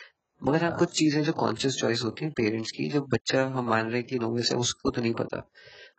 मगर 0.42 0.62
हाँ 0.62 0.76
कुछ 0.78 0.90
चीज़ें 0.90 1.22
जो 1.22 1.32
कॉन्शियस 1.32 1.74
चॉइस 1.74 2.02
होती 2.04 2.24
है 2.24 2.30
पेरेंट्स 2.30 2.70
की 2.70 2.88
जो 2.88 3.00
बच्चा 3.06 3.44
हम 3.46 3.68
मान 3.68 3.86
रहे 3.86 3.96
हैं 3.96 4.06
कि 4.06 4.18
नोवेस 4.18 4.50
है 4.52 4.58
उसको 4.58 4.90
तो 4.90 5.02
नहीं 5.02 5.12
पता। 5.14 5.42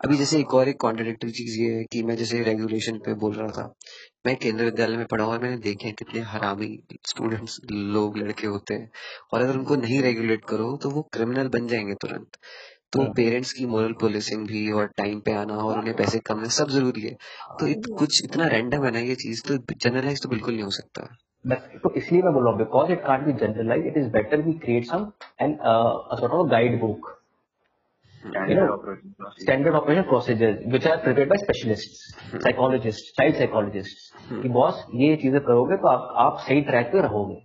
अभी 0.00 0.16
जैसे 0.16 0.38
एक 0.40 0.54
और 0.54 0.68
एक 0.68 0.76
कॉन्ट्रडिक्टरी 0.80 1.30
चीज़ 1.30 1.60
ये 1.60 1.70
है 1.74 1.84
कि 1.84 2.02
मैं 2.02 2.16
जैसे 2.16 2.42
रेगुलेशन 2.42 2.98
पे 2.98 3.14
बोल 3.14 3.34
रहा 3.34 3.48
था 3.48 3.72
मैं 4.26 4.34
केंद्रीय 4.36 4.70
विद्यालय 4.70 4.96
में 4.96 5.06
पढ़ा 5.06 5.24
हुआ 5.24 5.34
और 5.34 5.42
मैंने 5.42 5.56
देखे 5.58 5.86
हैं 5.86 5.94
कितने 5.98 6.20
हरामी 6.20 6.68
स्टूडेंट्स 7.08 7.60
लोग 7.72 8.16
लड़के 8.18 8.46
होते 8.46 8.74
हैं। 8.74 8.90
और 9.32 9.40
अगर 9.40 9.56
उनको 9.58 9.76
नहीं 9.76 10.00
रेगुलेट 10.02 10.44
करो 10.44 10.76
तो 10.82 10.90
वो 10.90 11.02
क्रिमिनल 11.12 11.48
बन 11.48 11.66
जाएँगे 11.68 11.94
तुरंत। 11.94 12.36
तो 12.94 13.00
हम्म। 13.00 13.12
पेरेंट्स 13.12 13.52
की 13.52 13.66
मोरल 13.66 13.92
पुलिसिंग 13.92 14.46
भी 14.46 14.70
और 14.72 14.86
टाइम 14.86 15.20
पे 15.20 15.32
आना 15.32 15.54
और 15.54 15.78
उन्हें 15.78 15.96
पैसे 15.96 16.18
कम 16.18 16.34
देना 16.34 16.48
सब 16.48 16.68
ज़रूरी 16.68 17.00
है। 17.00 17.16
तो 17.60 17.66
इत, 17.66 17.82
कुछ 17.98 18.24
इतना 18.24 18.46
रैंडम 18.46 18.84
है 18.84 18.90
ना 18.90 18.98
ये 18.98 19.14
चीज़ 19.14 19.42
तो 19.48 19.74
जनरलाइज 19.80 20.22
तो 20.22 20.28
बिल्कुल 20.28 20.54
नहीं 20.54 20.64
हो 20.64 20.70
सकता। 20.70 21.08
तो 21.82 21.94
इसलिए 21.94 22.22
मैं 22.22 22.32
बोल 22.32 22.42
रहा 22.42 22.52
हूँ 22.52 22.58
because 22.58 22.92
it 22.92 23.00
can't 23.00 23.26
be 23.26 23.32
generalise 23.32 23.86
it 23.86 23.96
is 23.96 24.08
better 24.10 24.40
we 24.40 24.52
create 24.52 24.84
some 24.84 25.10
and 25.40 25.56
sort 25.56 26.32
of 26.32 26.48
guide 26.50 26.80
book 26.80 27.10
standard 29.36 29.74
operation 29.74 30.02
procedure. 30.02 30.72
Which 30.72 30.86
are 30.86 30.96
procedures 30.96 31.82
which 31.84 32.36
are 32.36 32.42
psychologist 32.42 33.20
child 33.20 33.34
psychologists. 33.40 34.04
कि 34.42 34.48
बॉस 34.48 34.86
ये 34.94 35.16
चीज़ें 35.16 35.40
करोगे 35.40 35.76
तो 35.76 35.88
आप 35.88 36.14
आप 36.16 36.38
सही 36.38 36.60
ट्रैक 36.60 36.86
पे 36.86 37.00
रहोगे। 37.00 37.36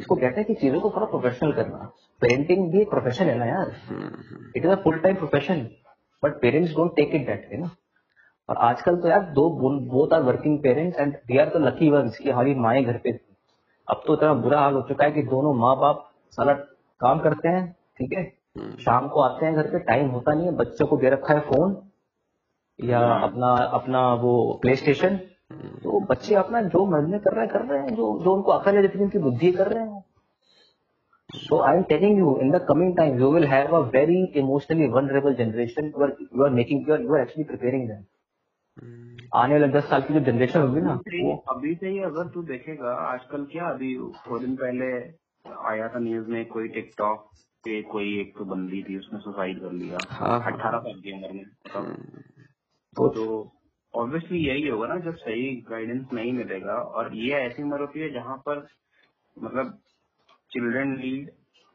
इसको 0.00 0.16
कहते 0.16 0.40
हैं 0.40 0.44
कि 0.44 0.54
चीज़ों 0.54 0.80
को 0.80 0.90
थोड़ा 0.90 1.06
प्रोफेशनल 1.06 1.52
करना। 1.52 1.90
पेरेंटिंग 2.22 2.70
भी 2.72 2.80
एक 2.80 2.90
प्रोफेशन 2.90 3.24
है 3.24 3.38
ना 3.38 3.46
यार। 3.46 3.72
It 4.56 4.64
is 4.64 4.72
a 4.72 4.74
full 4.74 4.98
time 4.98 5.16
profession 5.16 5.66
but 6.22 6.40
parents 6.40 6.74
don't 6.76 6.94
take 6.96 7.14
it 7.14 7.26
that 7.26 7.48
way 7.50 7.56
ना। 7.58 7.70
और 8.48 8.56
आजकल 8.66 8.96
तो 8.96 9.08
यार 9.08 9.22
though 9.34 9.48
both 9.90 10.12
are 10.12 10.22
working 10.22 10.58
parents 10.62 10.98
and 10.98 11.14
they 11.28 11.38
are 11.38 11.48
the 11.48 11.62
lucky 11.62 11.90
ones 11.90 12.18
कि 12.18 12.30
हमारी 12.30 12.54
माएँ 12.54 12.84
घर 12.84 12.98
पे। 12.98 13.12
थी 13.12 13.34
अब 13.88 14.02
तो 14.06 14.14
इतना 14.14 14.32
बुरा 14.34 14.60
हाल 14.60 14.74
हो 14.74 14.82
चुका 14.82 15.04
है 15.04 15.10
कि 15.12 15.22
दोनों 15.22 15.52
माँ 15.54 15.76
बाप 15.76 16.08
सारा 16.32 16.52
काम 17.00 17.18
करते 17.20 17.48
हैं 17.48 17.64
ठीक 17.98 18.12
है? 18.12 18.22
हम्म, 18.58 18.76
शाम 18.76 19.08
को 19.08 19.20
आते 19.20 19.46
हैं 19.46 19.54
घर 19.54 19.70
पे 19.70 19.78
टाइम 19.84 20.08
होता 20.10 20.32
नहीं 20.32 20.46
है 20.46 20.54
बच्चों 20.56 20.86
को 20.86 20.96
दे 20.96 21.10
रखा 21.10 21.34
है 21.34 21.40
फ़ोन 21.40 21.76
या 22.78 22.98
हाँ। 22.98 23.22
अपना 23.22 23.52
अपना 23.74 24.02
वो 24.14 24.32
प्ले 24.62 24.74
स्टेशन 24.76 25.18
हम्म, 25.52 25.68
तो 25.82 26.00
बच्चे 26.06 26.34
अपना 26.34 26.62
जो 26.62 26.84
मन 26.86 27.10
में 27.10 27.18
कर 27.20 27.34
रहे 27.34 27.44
हैं 27.44 27.52
कर 27.52 27.64
रहे 27.64 27.80
हैं 27.80 27.94
जो 27.96 28.18
जो 28.24 28.34
उनको 28.34 28.52
अकल 28.52 28.76
है 28.76 28.82
जितनी 28.82 29.02
उनकी 29.02 29.18
बुद्धि 29.18 29.50
कर 29.52 29.68
रहे 29.68 29.84
हैं। 29.84 29.95
So 31.30 31.62
I'm 31.62 31.84
telling 31.84 32.16
you, 32.16 32.38
in 32.40 32.50
the 32.50 32.60
coming 32.60 32.94
time, 32.96 33.18
you 33.18 33.28
will 33.30 33.46
have 33.46 33.72
a 33.72 33.84
very 33.90 34.30
emotionally 34.34 34.86
vulnerable 34.86 35.34
generation. 35.34 35.92
You 35.96 36.02
are, 36.02 36.12
you 36.20 36.42
are 36.44 36.50
making, 36.50 36.84
you 36.86 36.92
are, 36.94 37.00
you 37.00 37.12
are 37.14 37.20
actually 37.20 37.44
preparing 37.44 37.88
them. 37.88 38.04
हम्म, 38.82 39.28
आने 39.34 39.54
वाले 39.54 39.68
दस 39.72 39.88
साल 39.90 40.02
की 40.02 40.14
जो 40.14 40.20
जनरेशन 40.20 40.60
होगी 40.60 40.80
ना 40.80 40.92
अभी 40.92 41.10
से 41.10 41.22
वो 41.24 41.34
अभी 41.50 41.74
से 41.74 41.88
ही 41.88 41.98
अगर 42.08 42.28
तू 42.34 42.42
देखेगा 42.50 42.92
आजकल 43.04 43.44
क्या 43.52 43.68
अभी 43.70 43.94
थोड़े 44.26 44.40
दिन 44.46 44.56
पहले 44.56 44.88
आया 45.70 45.88
था 45.88 45.98
न्यूज़ 45.98 46.28
में 46.30 46.44
कोई 46.48 46.68
टिकटॉक 46.76 47.24
पे 47.64 47.80
कोई 47.92 48.20
एक 48.20 48.34
तो 48.38 48.44
बंदी 48.44 48.82
थी 48.82 48.98
उसने 48.98 49.18
सुसाइड 49.20 49.60
कर 49.60 49.72
लिया। 49.72 49.98
हाँ 50.10 50.40
हाँ। 50.40 50.52
अठारह 50.52 50.78
साल 50.78 51.00
की 51.00 51.12
उम्र 51.12 51.32
में 51.32 51.44
हम्म, 51.76 51.94
तो 52.96 53.08
तो 53.08 53.24
ऑब्वियसली 53.94 54.38
यही 54.46 54.68
होगा 54.68 54.86
ना 54.86 54.98
जब 55.10 55.16
सही 55.24 55.50
गाइडेंस 55.70 56.06
नहीं 56.12 56.32
मिलेगा। 56.32 56.72
और 56.72 57.14
ये 57.16 57.32
ऐसी 57.40 57.62
उम्र 57.62 57.80
होती 57.80 58.00
है 58.00 58.12
जहाँ 58.12 58.36
पर 58.48 58.66
मतलब 59.36 59.78
children 60.52 60.88
need 60.88 61.30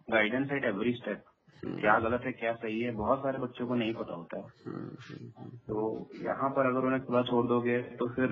guidance 0.08 0.52
at 0.52 0.66
every 0.66 0.94
step. 0.94 1.24
क्या 1.64 1.98
गलत 2.00 2.22
है 2.26 2.32
क्या 2.32 2.54
सही 2.54 2.80
है 2.82 2.92
बहुत 2.92 3.20
सारे 3.20 3.38
बच्चों 3.38 3.68
को 3.68 3.76
नहीं 3.76 3.94
पता 3.94 4.14
होता। 4.14 4.38
है 4.38 4.44
हम्म, 4.66 4.96
हम्म, 5.10 5.50
तो 5.68 6.10
यहाँ 6.24 6.50
पर 6.50 6.70
अगर 6.70 6.86
उन्हें 6.88 7.02
खुला 7.06 7.22
छोड़ 7.22 7.46
दोगे 7.48 7.78
तो 8.00 8.08
फिर 8.14 8.28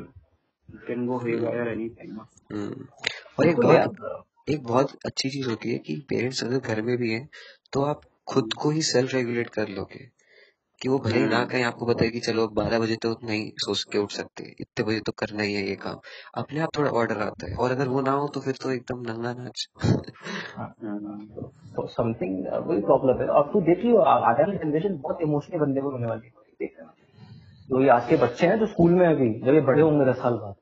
can 0.88 1.06
go 1.08 1.18
here 1.18 1.68
anything 1.68 2.20
hmm. 2.54 2.88
और 3.40 3.48
एक 3.48 3.60
बहुत 3.60 4.26
एक 4.50 4.64
बहुत 4.64 4.98
अच्छी 5.06 5.30
चीज़ 5.30 5.50
होती 5.50 5.72
है 5.72 5.78
कि 5.78 5.96
पेरेंट्स 6.10 6.44
अगर 6.44 6.58
घर 6.58 6.82
में 6.82 6.96
भी 6.98 7.12
हैं 7.12 7.28
तो 7.74 7.84
आप 7.84 8.02
खुद 8.28 8.54
को 8.54 8.70
ही 8.70 8.82
सेल्फ 8.82 9.14
रेगुलेट 9.14 9.50
कर 9.50 9.68
लोगे। 9.70 10.19
कि 10.82 10.90
वो 10.90 11.00
भले 11.00 11.20
ही 11.20 11.26
ना 11.26 11.46
कहीं 11.46 11.64
आपको 11.64 11.86
है 12.02 12.10
कि 12.10 12.20
चलो 12.20 12.48
बारह 12.48 12.80
बजे 12.80 12.96
तो 12.96 13.20
नहीं 13.24 13.52
सोच 13.56 13.84
के 13.84 13.98
उठ 13.98 14.12
सकते 14.12 14.56
इतने 14.60 14.84
बजे 14.86 15.00
तो 15.00 15.12
करना 15.12 15.44
ही 15.44 15.54
है 15.54 15.70
ये 15.70 15.76
काम। 15.76 16.00
अपने 16.36 16.60
आप 16.60 16.70
थोड़ा 16.78 16.92
ऑर्डर 16.92 17.18
आता 17.18 17.50
है 17.50 17.56
और 17.56 17.72
अगर 17.72 17.88
वो 17.88 18.02
ना 18.02 18.12
हो 18.12 18.28
तो 18.28 18.40
फिर 18.40 18.54
तो 18.54 18.72
एकदम 18.72 19.02
नंगा 19.02 19.34
नाच। 19.34 19.68
तो 21.76 21.88
समथिंग 21.88 22.46
वही 22.68 22.82
प्रॉब्लम 22.82 23.22
है। 23.22 23.28
अब 23.28 23.50
तू 23.54 23.62
देख 23.62 23.84
लियो 23.86 23.98
आ- 23.98 24.20
आने 24.30 24.44
वाली 24.44 24.58
जनरेशन 24.58 24.98
बहुत 24.98 25.22
इमोशनल 25.22 25.60
बनने 25.60 25.82
को 25.82 25.90
होने 25.90 26.08
वाली 26.08 26.28
है। 26.28 26.68
जो 27.70 27.82
ये 27.82 27.90
आज 27.90 28.08
के 28.10 28.18
बच्चे 28.18 28.48
हैं 28.48 28.60
जो 28.60 28.68
स्कूल 28.68 28.92
में 28.92 29.08
अभी 29.08 29.34
जब 29.40 29.54
ये 29.54 29.62
बड़े 29.62 29.82
होंगे 29.82 30.06
दस 30.12 30.18
साल 30.18 30.34
बाद 30.34 30.56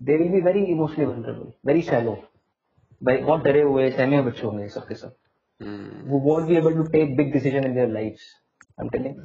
they 0.00 0.16
will 0.16 0.28
be 0.28 0.40
very 0.40 0.64
emotionally 0.64 1.04
vulnerable 1.06 1.52
very 1.66 1.82
shallow 1.82 2.12
भाई 3.02 3.16
बहुत 3.16 3.40
डरे 3.40 3.62
हुए 3.62 3.90
सहमे 3.90 4.16
हुए 4.16 4.26
बच्चे 4.26 4.46
होंगे 4.46 4.62
ये 4.62 4.94
सब। 4.94 5.14
हम्म, 5.62 6.10
वो 6.10 6.18
won't 6.18 6.48
be 6.48 6.56
able 6.56 6.74
to 6.74 6.82
take 6.82 7.16
big 7.16 7.32
decision 7.32 7.64
in 7.64 7.74
their 7.74 7.88
life 7.88 8.16
I 8.80 8.84
am 8.84 8.88
telling 8.88 9.16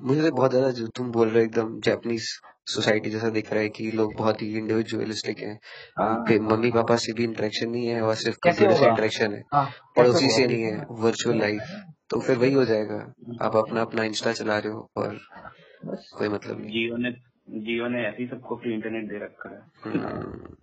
मुझे 0.00 0.22
तो 0.22 0.36
बहुत 0.36 0.50
ज़्यादा 0.50 0.70
जो 0.70 0.86
तुम 0.86 1.10
बोल 1.12 1.28
रहे 1.28 1.38
हो 1.38 1.44
एकदम 1.44 1.80
जैपनीज 1.80 2.28
सोसाइटी 2.66 3.10
जैसा 3.10 3.28
दिख 3.28 3.52
रहा 3.52 3.62
है 3.62 3.68
कि 3.68 3.90
लोग 3.90 4.14
बहुत 4.16 4.42
ही 4.42 4.58
इंडिविजुअलिस्टिक 4.58 5.38
हैं। 5.38 5.58
उनके 6.00 6.38
मम्मी 6.38 6.70
पापा 6.70 6.96
से 6.96 7.12
भी 7.12 7.24
इंटरेक्शन 7.24 7.70
नहीं 7.70 7.86
है 7.86 8.00
और 8.02 8.14
सिर्फ़ 8.14 8.38
कैसे 8.44 8.56
कंप्यूटर 8.56 8.74
से 8.74 8.80
होगा? 8.80 8.90
इंटरेक्शन 8.90 9.32
है। 9.32 9.42
हाँ 9.52 9.70
पड़ोसी 9.96 10.28
से 10.28 10.46
नहीं 10.46 10.62
है 10.62 10.86
वर्चुअल 10.90 11.38
लाइफ 11.38 11.62
तो 12.10 12.20
फिर 12.20 12.36
वही 12.36 12.52
हो 12.52 12.64
जाएगा। 12.64 13.14
आप 13.42 13.56
अपना 13.56 13.80
अपना 13.80 14.04
इंस्टा 14.04 14.32
चला 14.32 14.58
रहे 14.58 14.72
हो 14.72 14.90
और 14.96 15.18
कोई 16.18 16.28
मतलब 16.28 16.60
नहीं। 16.60 16.70
जियो 16.70 16.96
ने 16.96 17.10
जियो 17.60 17.88
ने 17.88 18.06
ऐसे 18.06 18.22
ही 18.22 18.28
सबको 18.28 18.56
फ्री 18.56 18.74
इंटरनेट 18.74 19.08
दे 19.08 19.18
रखा 19.18 19.50
है। 19.50 19.60
हम्म, 19.84 20.54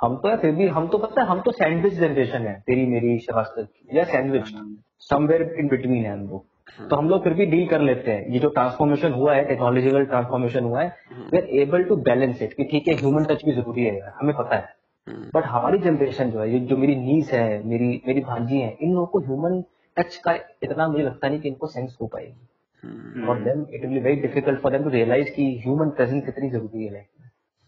हम 0.00 0.16
तो 0.16 0.28
है 0.28 0.36
फिर 0.36 0.52
भी 0.52 0.66
हम 0.68 0.88
तो 0.88 0.98
पता 0.98 1.22
है 1.22 1.28
हम 1.28 1.40
तो 1.40 1.52
सैंडविच 1.52 1.92
जनरेशन 1.92 2.46
है 2.46 2.60
तेरी 2.60 2.86
मेरी 2.86 3.18
की। 3.30 3.98
या 3.98 4.04
सैंडविच 4.04 4.52
समवेयर 5.00 5.42
इन 5.58 5.68
बिटवीन 5.68 6.04
है 6.04 6.12
हम 6.12 6.26
लोग। 6.28 6.53
तो 6.78 6.96
हम 6.96 7.08
लोग 7.08 7.22
फिर 7.24 7.34
भी 7.34 7.46
डील 7.46 7.66
कर 7.68 7.80
लेते 7.80 8.10
हैं। 8.10 8.28
ये 8.28 8.38
जो 8.38 8.48
ट्रांसफॉर्मेशन 8.50 9.12
हुआ 9.12 9.34
है 9.34 9.44
टेक्नोलॉजिकल 9.44 10.04
ट्रांसफॉर्मेशन 10.06 10.64
हुआ 10.64 10.82
है 10.82 10.96
we 11.32 11.38
are 11.38 11.44
able 11.60 11.84
to 11.84 11.96
balance 12.06 12.42
it 12.42 12.52
कि 12.52 12.64
ठीक 12.70 12.88
है 12.88 12.94
ह्यूमन 12.96 13.24
टच 13.24 13.44
भी 13.44 13.52
ज़रूरी 13.52 13.84
है 13.84 14.12
हमें 14.20 14.34
पता 14.36 14.56
है। 14.56 14.72
हम्म, 15.06 15.30
बट 15.34 15.44
हमारी 15.46 15.78
जनरेशन 15.80 16.30
जो 16.30 16.40
है 16.40 16.50
ये 16.52 16.58
जो 16.60 16.76
मेरी 16.76 16.96
नीस 16.96 17.32
है 17.32 17.62
मेरी 17.66 18.00
मेरी 18.06 18.20
भांजी 18.22 18.60
है 18.60 18.76
इन 18.80 18.92
लोगों 18.94 19.06
को 19.06 19.20
ह्यूमन 19.20 19.62
टच 19.96 20.16
का 20.24 20.34
इतना 20.62 20.88
मुझे 20.88 21.04
लगता 21.04 21.28
नहीं 21.28 21.40
कि 21.40 21.48
इनको 21.48 21.66
सेंस 21.66 21.96
हो 22.00 22.06
पाएगी। 22.06 22.48
हम्म, 22.82 23.26
for 23.26 23.38
them 23.40 23.66
it 23.70 23.80
will 23.80 23.90
be 23.90 24.00
very 24.00 24.20
difficult 24.20 24.60
for 24.60 24.72
them 24.72 24.82
to 24.82 24.90
realise 24.90 25.30
कि 25.30 25.44
ह्यूमन 25.64 25.90
प्रेजेंस 25.90 26.24
कितनी 26.24 26.50
ज़रूरी 26.50 26.84
है। 26.84 26.92
लाइफ 26.92 27.06
में 27.20 27.23
हम्म, 27.23 27.23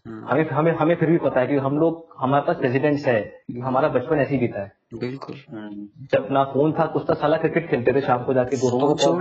हमें 0.07 0.49
हमें 0.49 0.71
हमें 0.71 0.95
फिर 0.95 1.09
भी 1.09 1.17
पता 1.17 1.39
है 1.39 1.47
कि 1.47 1.55
हम 1.55 1.77
लोग 1.77 2.15
हमारे 2.19 2.43
पास 2.47 2.57
रेजिडेंट्स 2.61 3.05
है 3.05 3.43
हमारा 3.63 3.87
बचपन 3.87 4.15
ऐसे 4.15 4.33
ही 4.33 4.39
बीता 4.39 4.61
है। 4.61 4.71
बिल्कुल। 4.93 5.35
हम्म, 5.49 5.87
जब 6.11 6.27
ना 6.31 6.43
फ़ोन 6.43 6.71
था 6.71 6.85
कुछ 6.85 7.03
तो 7.07 7.13
साला 7.13 7.37
क्रिकेट 7.37 7.69
खेलते 7.69 7.93
थे 7.93 8.01
शाम 8.01 8.23
को 8.23 8.33
जाके 8.33 8.57
दो 8.57 8.87
और 8.87 8.97
जो 8.97 9.13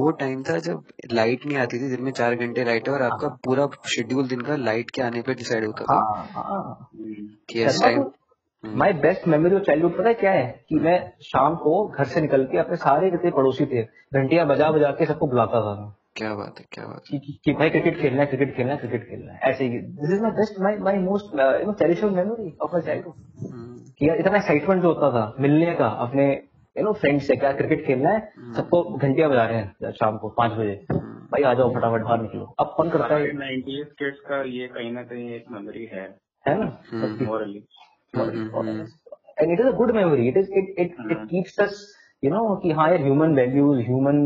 वो 0.00 0.10
टाइम 0.10 0.42
था 0.42 0.58
जब 0.58 0.82
लाइट 1.12 1.46
नहीं 1.46 1.58
आती 1.58 1.78
थी 1.78 1.96
दिन 1.96 2.04
में 2.04 2.12
चार 2.12 2.34
घंटे 2.34 2.64
लाइट 2.64 2.88
है 2.88 2.94
और 2.94 3.02
आपका 3.02 3.28
पूरा 3.28 3.66
शेड्यूल 3.66 4.28
दिन 4.28 4.40
का 4.40 4.56
लाइट 4.56 4.90
के 4.90 5.02
आने 5.02 5.22
पर 5.22 5.34
डिसाइड 5.34 5.64
होता 5.64 5.84
था। 5.84 5.94
हाँ 5.94 6.44
हाँ। 6.44 6.90
My 8.66 8.92
best 8.92 9.28
memory 9.28 9.54
of 9.54 9.62
childhood 9.62 9.98
पता 9.98 10.08
है 10.08 10.14
क्या 10.14 10.32
है? 10.32 10.64
कि 10.68 10.74
मैं 10.74 11.12
शाम 11.22 11.54
को 11.54 11.88
घर 11.88 12.04
से 12.04 12.20
निकल 12.20 12.44
के 12.44 12.58
अपने 12.58 12.76
सारे 12.76 13.10
जितने 13.10 13.30
पड़ोसी 13.30 13.66
थे 13.66 13.82
घंटिया 14.14 14.44
बजा 14.44 14.70
बजा 14.70 14.90
के 14.90 15.06
सबको 15.06 15.26
बुलाता 15.26 15.60
था 15.60 15.96
क्या 16.16 16.34
बात 16.34 16.58
है 16.58 16.64
क्या 16.72 16.86
बात 16.86 17.02
कि, 17.08 17.18
कि, 17.18 17.40
कि 17.44 17.52
भाई 17.52 17.70
क्रिकेट 17.70 17.98
खेलना 18.00 18.20
है 18.20 18.26
क्रिकेट 18.26 18.56
खेलना 18.56 18.72
है 18.72 18.78
क्रिकेट 18.78 19.08
खेलना 19.08 19.32
है। 19.32 19.38
ऐसे 19.42 19.64
ही। 19.64 19.78
This 19.78 20.10
is 20.12 20.22
my 20.22 20.30
best 20.30 20.60
my 20.60 20.76
my 20.76 20.98
most 20.98 21.34
you 21.34 21.66
know 21.66 21.72
cherishable 21.72 22.10
memory 22.10 22.56
of 22.62 22.72
my 22.72 22.82
childhood 22.82 23.14
hmm, 23.52 23.78
कि 23.98 24.08
यार 24.08 24.16
इतना 24.16 24.36
एक्साइटमेंट 24.36 24.82
जो 24.82 24.92
होता 24.92 25.10
था 25.10 25.34
मिलने 25.40 25.74
का 25.74 25.88
अपने 26.06 26.26
यू 26.76 26.84
नो 26.84 26.92
फ्रेंड 26.92 27.20
से 27.20 27.36
क्या 27.36 27.52
क्रिकेट 27.52 27.86
खेलना 27.86 28.10
है 28.10 28.32
सबको 28.56 28.82
घंटियाँ 28.84 29.30
बजा 29.30 29.44
रहे 29.44 29.58
हैं 29.58 29.92
शाम 29.92 30.18
को 30.18 30.28
पाँच 30.28 30.52
बजे। 30.52 30.74
भाई 31.32 31.42
आ 31.42 31.54
जाओ 31.54 31.74
फटाफट 31.74 32.00
बाहर 32.00 32.22
निकलो। 32.22 32.44
अब 32.60 32.74
कौन 32.76 32.90
करता 32.90 33.14
है? 33.14 33.32
नाइनटीज 33.32 33.86
किड्स 33.98 34.18
का 34.20 34.42
ये 34.42 34.68
कहीं 34.68 34.92
ना 34.92 35.02
कहीं 35.02 35.30
एक 35.30 35.44
मेमोरी 35.50 35.84
है। 35.84 36.18
है 36.48 36.58
ना? 36.58 36.82
हम्म, 36.92 37.24
morally 37.24 37.64
hmm, 38.16 38.50
hmm, 38.56 38.86
and 39.42 39.52
it 39.52 39.60
is 39.60 39.68
a 39.68 39.76
good 39.76 39.92
memory. 39.96 40.24
It 40.30 40.36
is 40.36 40.48
it 40.60 40.66
it, 40.82 40.90
it 42.22 42.32
no 42.32 42.54
कि 42.62 42.70
हाँ 42.70 42.88
यार 42.90 43.02
human 43.02 43.34
values 43.34 43.80
human 43.80 44.18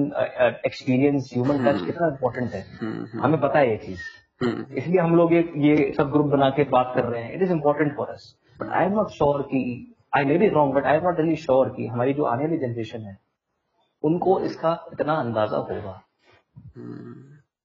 experience 0.66 1.30
human 1.34 1.64
touch 1.64 1.84
कितना 1.84 2.08
इम्पोर्टेंट 2.08 2.50
है। 2.50 2.60
हम्म, 2.80 2.92
हम्म, 2.92 3.22
हमें 3.22 3.40
पता 3.40 3.58
है 3.58 3.70
ये 3.70 3.76
चीज़। 3.76 4.00
हम्म, 4.40 4.64
इसलिए 4.76 5.00
हम 5.00 5.16
लोग 5.16 5.32
ये 5.32 5.40
ये 5.58 5.92
सब 5.96 6.10
ग्रुप 6.12 6.26
बना 6.32 6.48
के 6.50 6.64
बात 6.70 6.92
कर 6.94 7.04
रहे 7.04 7.22
हैं। 7.22 7.32
It 7.34 7.42
is 7.42 7.52
important 7.52 7.96
for 7.96 8.08
us 8.08 8.34
but 8.58 8.68
I 8.70 8.86
am 8.86 8.92
not 8.92 9.10
sure 9.10 9.42
की 9.42 9.62
I 10.16 10.24
may 10.24 10.38
be 10.38 10.48
wrong 10.48 10.74
but 10.74 10.84
I 10.84 10.96
am 10.96 11.04
not 11.04 11.20
really 11.20 11.36
sure 11.36 11.68
की 11.68 11.86
हमारी 11.86 12.12
जो 12.14 12.24
आने 12.24 12.44
वाली 12.44 12.58
जनरेशन 12.58 13.00
है 13.02 13.18
उनको 14.02 14.38
इसका 14.40 14.72
इतना 14.92 15.14
अंदाज़ा 15.14 15.58
होगा। 15.58 16.00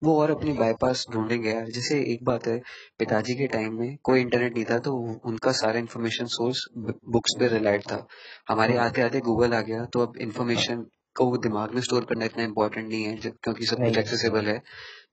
वो 0.04 0.22
और 0.22 0.32
अपनी 0.32 0.54
बाईपास 0.54 1.06
ढूंढेंगे 1.14 1.50
यार। 1.50 1.66
जैसे 1.66 2.00
एक 2.14 2.24
बात 2.24 2.48
है 2.48 2.62
पिताजी 3.00 3.34
के 3.34 3.48
टाइम 3.48 3.74
में 3.80 3.98
कोई 4.04 4.22
इंटरनेट 4.22 4.54
नहीं 4.54 4.66
था 4.66 4.80
तो 4.80 4.94
उनका 5.26 5.52
सारा 5.52 5.80
इन्फॉर्मेशन 5.80 6.26
सोर्स 6.26 6.66
बुक्स 7.10 7.36
पे 7.40 7.48
रिलायड 7.48 7.82
था। 7.82 8.08
हमारे 8.50 8.78
आते 8.78 9.02
आते 9.02 9.20
गूगल 9.20 9.54
आ 9.54 9.62
गया 9.62 9.86
तो 9.86 10.00
अब 10.00 10.18
इन्फॉर्मेशन 10.18 10.86
को 11.18 11.26
वो 11.26 11.38
दिमाग 11.38 11.74
में 11.76 11.82
स्टोर 11.82 12.06
करना 12.06 12.26
इतना 12.26 12.44
इम्पोर्टेंट 12.44 12.88
नहीं 12.90 13.04
है 13.04 13.18
जब- 13.18 13.38
क्योंकि 13.44 13.66
सब 13.66 13.78
कुछ 13.78 13.98
एक्सेसिबल 13.98 14.46
है। 14.46 14.62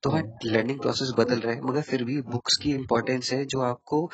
तो 0.03 0.11
हाँ 0.11 0.23
लर्निंग 0.45 0.81
प्रोसेस 0.81 1.13
बदल 1.19 1.41
रहा 1.41 1.53
है 1.55 1.61
मगर 1.61 1.81
फिर 1.81 2.05
भी 2.05 2.21
बुक्स 2.23 2.57
की 2.57 2.75
इम्पोर्टेंस 2.75 3.33
है 3.33 3.45
जो 3.45 3.61
आपको 3.61 4.11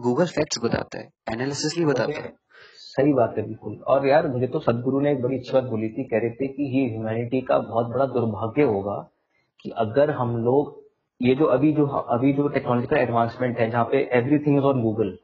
गूगल 0.00 0.26
फैक्ट्स 0.26 0.58
बताता 0.64 0.98
है 0.98 1.08
एनालिसिस 1.32 1.76
नहीं 1.76 1.86
बताता 1.86 2.20
है। 2.22 2.32
सही 2.74 3.12
बात 3.12 3.34
है 3.38 3.44
बिल्कुल। 3.44 3.72
और 3.78 4.08
यार 4.08 4.28
मुझे 4.28 4.46
तो 4.46 4.60
सदगुरु 4.60 5.00
ने 5.00 5.12
एक 5.12 5.22
बड़ी 5.22 5.36
अच्छी 5.36 5.52
बात 5.52 5.64
बोली 5.64 5.88
थी 5.88 6.04
कह 6.04 6.18
रहे 6.18 6.30
थे 6.30 6.46
कि 6.46 6.78
ये 6.78 6.90
ह्यूमैनिटी 6.90 7.40
का 7.40 7.58
बहुत 7.58 7.86
बड़ा 7.86 8.06
दुर्भाग्य 8.06 8.62
होगा 8.62 9.12
कि 9.60 9.70
अगर 9.78 10.10
हम 10.10 10.36
लोग 10.44 10.74
ये 11.20 11.34
जो 11.34 11.44
अभी 11.46 11.72
जो 11.72 11.86
अभी 11.86 12.32
जो 12.32 12.48
टेक्नोलॉजिकल 12.48 12.96
एडवांसमेंट 12.96 13.58
है 13.58 13.70
जहाँ 13.70 13.84
पे 13.84 14.08
एवरीथिंग 14.12 14.58
इज़ 14.58 14.64
ऑन 14.64 14.82
गूगल 14.82 15.16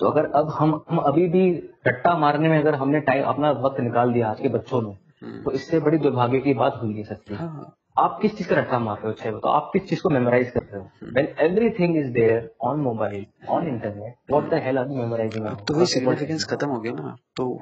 तो 0.00 0.06
अगर 0.06 0.30
अब 0.36 0.50
हम 0.50 0.80
हम 0.90 0.98
अभी 0.98 1.26
भी 1.28 1.50
रट्टा 1.86 2.16
मारने 2.18 2.48
में 2.48 2.58
अगर 2.58 2.74
हमने 2.74 3.00
टाइम 3.00 3.24
अपना 3.24 3.50
वक्त 3.64 3.80
निकाल 3.80 4.12
दिया 4.12 4.28
आज 4.30 4.40
के 4.40 4.48
बच्चों 4.48 4.82
ने 4.82 4.96
हम्म, 5.22 5.42
तो 5.42 5.50
इससे 5.50 5.80
बड़ी 5.80 5.98
दुर्भाग्य 5.98 6.40
की 6.40 6.54
बात 6.54 6.80
हो 6.82 6.88
है 6.88 7.04
सच्ची 7.04 7.34
हाँ। 7.34 7.74
आप 7.98 8.18
किस 8.22 8.36
चीज़ 8.38 8.48
का 8.48 8.56
रट्टा 8.56 8.78
मार 8.78 8.96
रहे 8.96 9.06
हो 9.06 9.12
छह 9.12 9.38
तो 9.38 9.48
आप 9.48 9.70
किस 9.72 9.88
चीज़ 9.88 10.02
को 10.02 10.10
मेमोराइज 10.10 10.50
कर 10.50 10.62
रहे 10.62 10.80
हो। 10.80 11.10
When 11.14 11.28
everything 11.46 11.96
is 11.96 12.12
there 12.12 12.50
on 12.62 12.80
mobile 12.80 13.26
on 13.48 13.66
internet 13.68 14.14
what 14.30 14.50
the 14.50 14.62
hell 14.64 14.78
are 14.78 14.88
memorising 14.88 15.46
तो 15.68 15.74
वही 15.74 15.86
सिग्निफिकेंस 15.86 16.44
खत्म 16.50 16.68
हो 16.68 16.80
गया 16.80 16.92
ना। 16.92 17.16
तो 17.36 17.52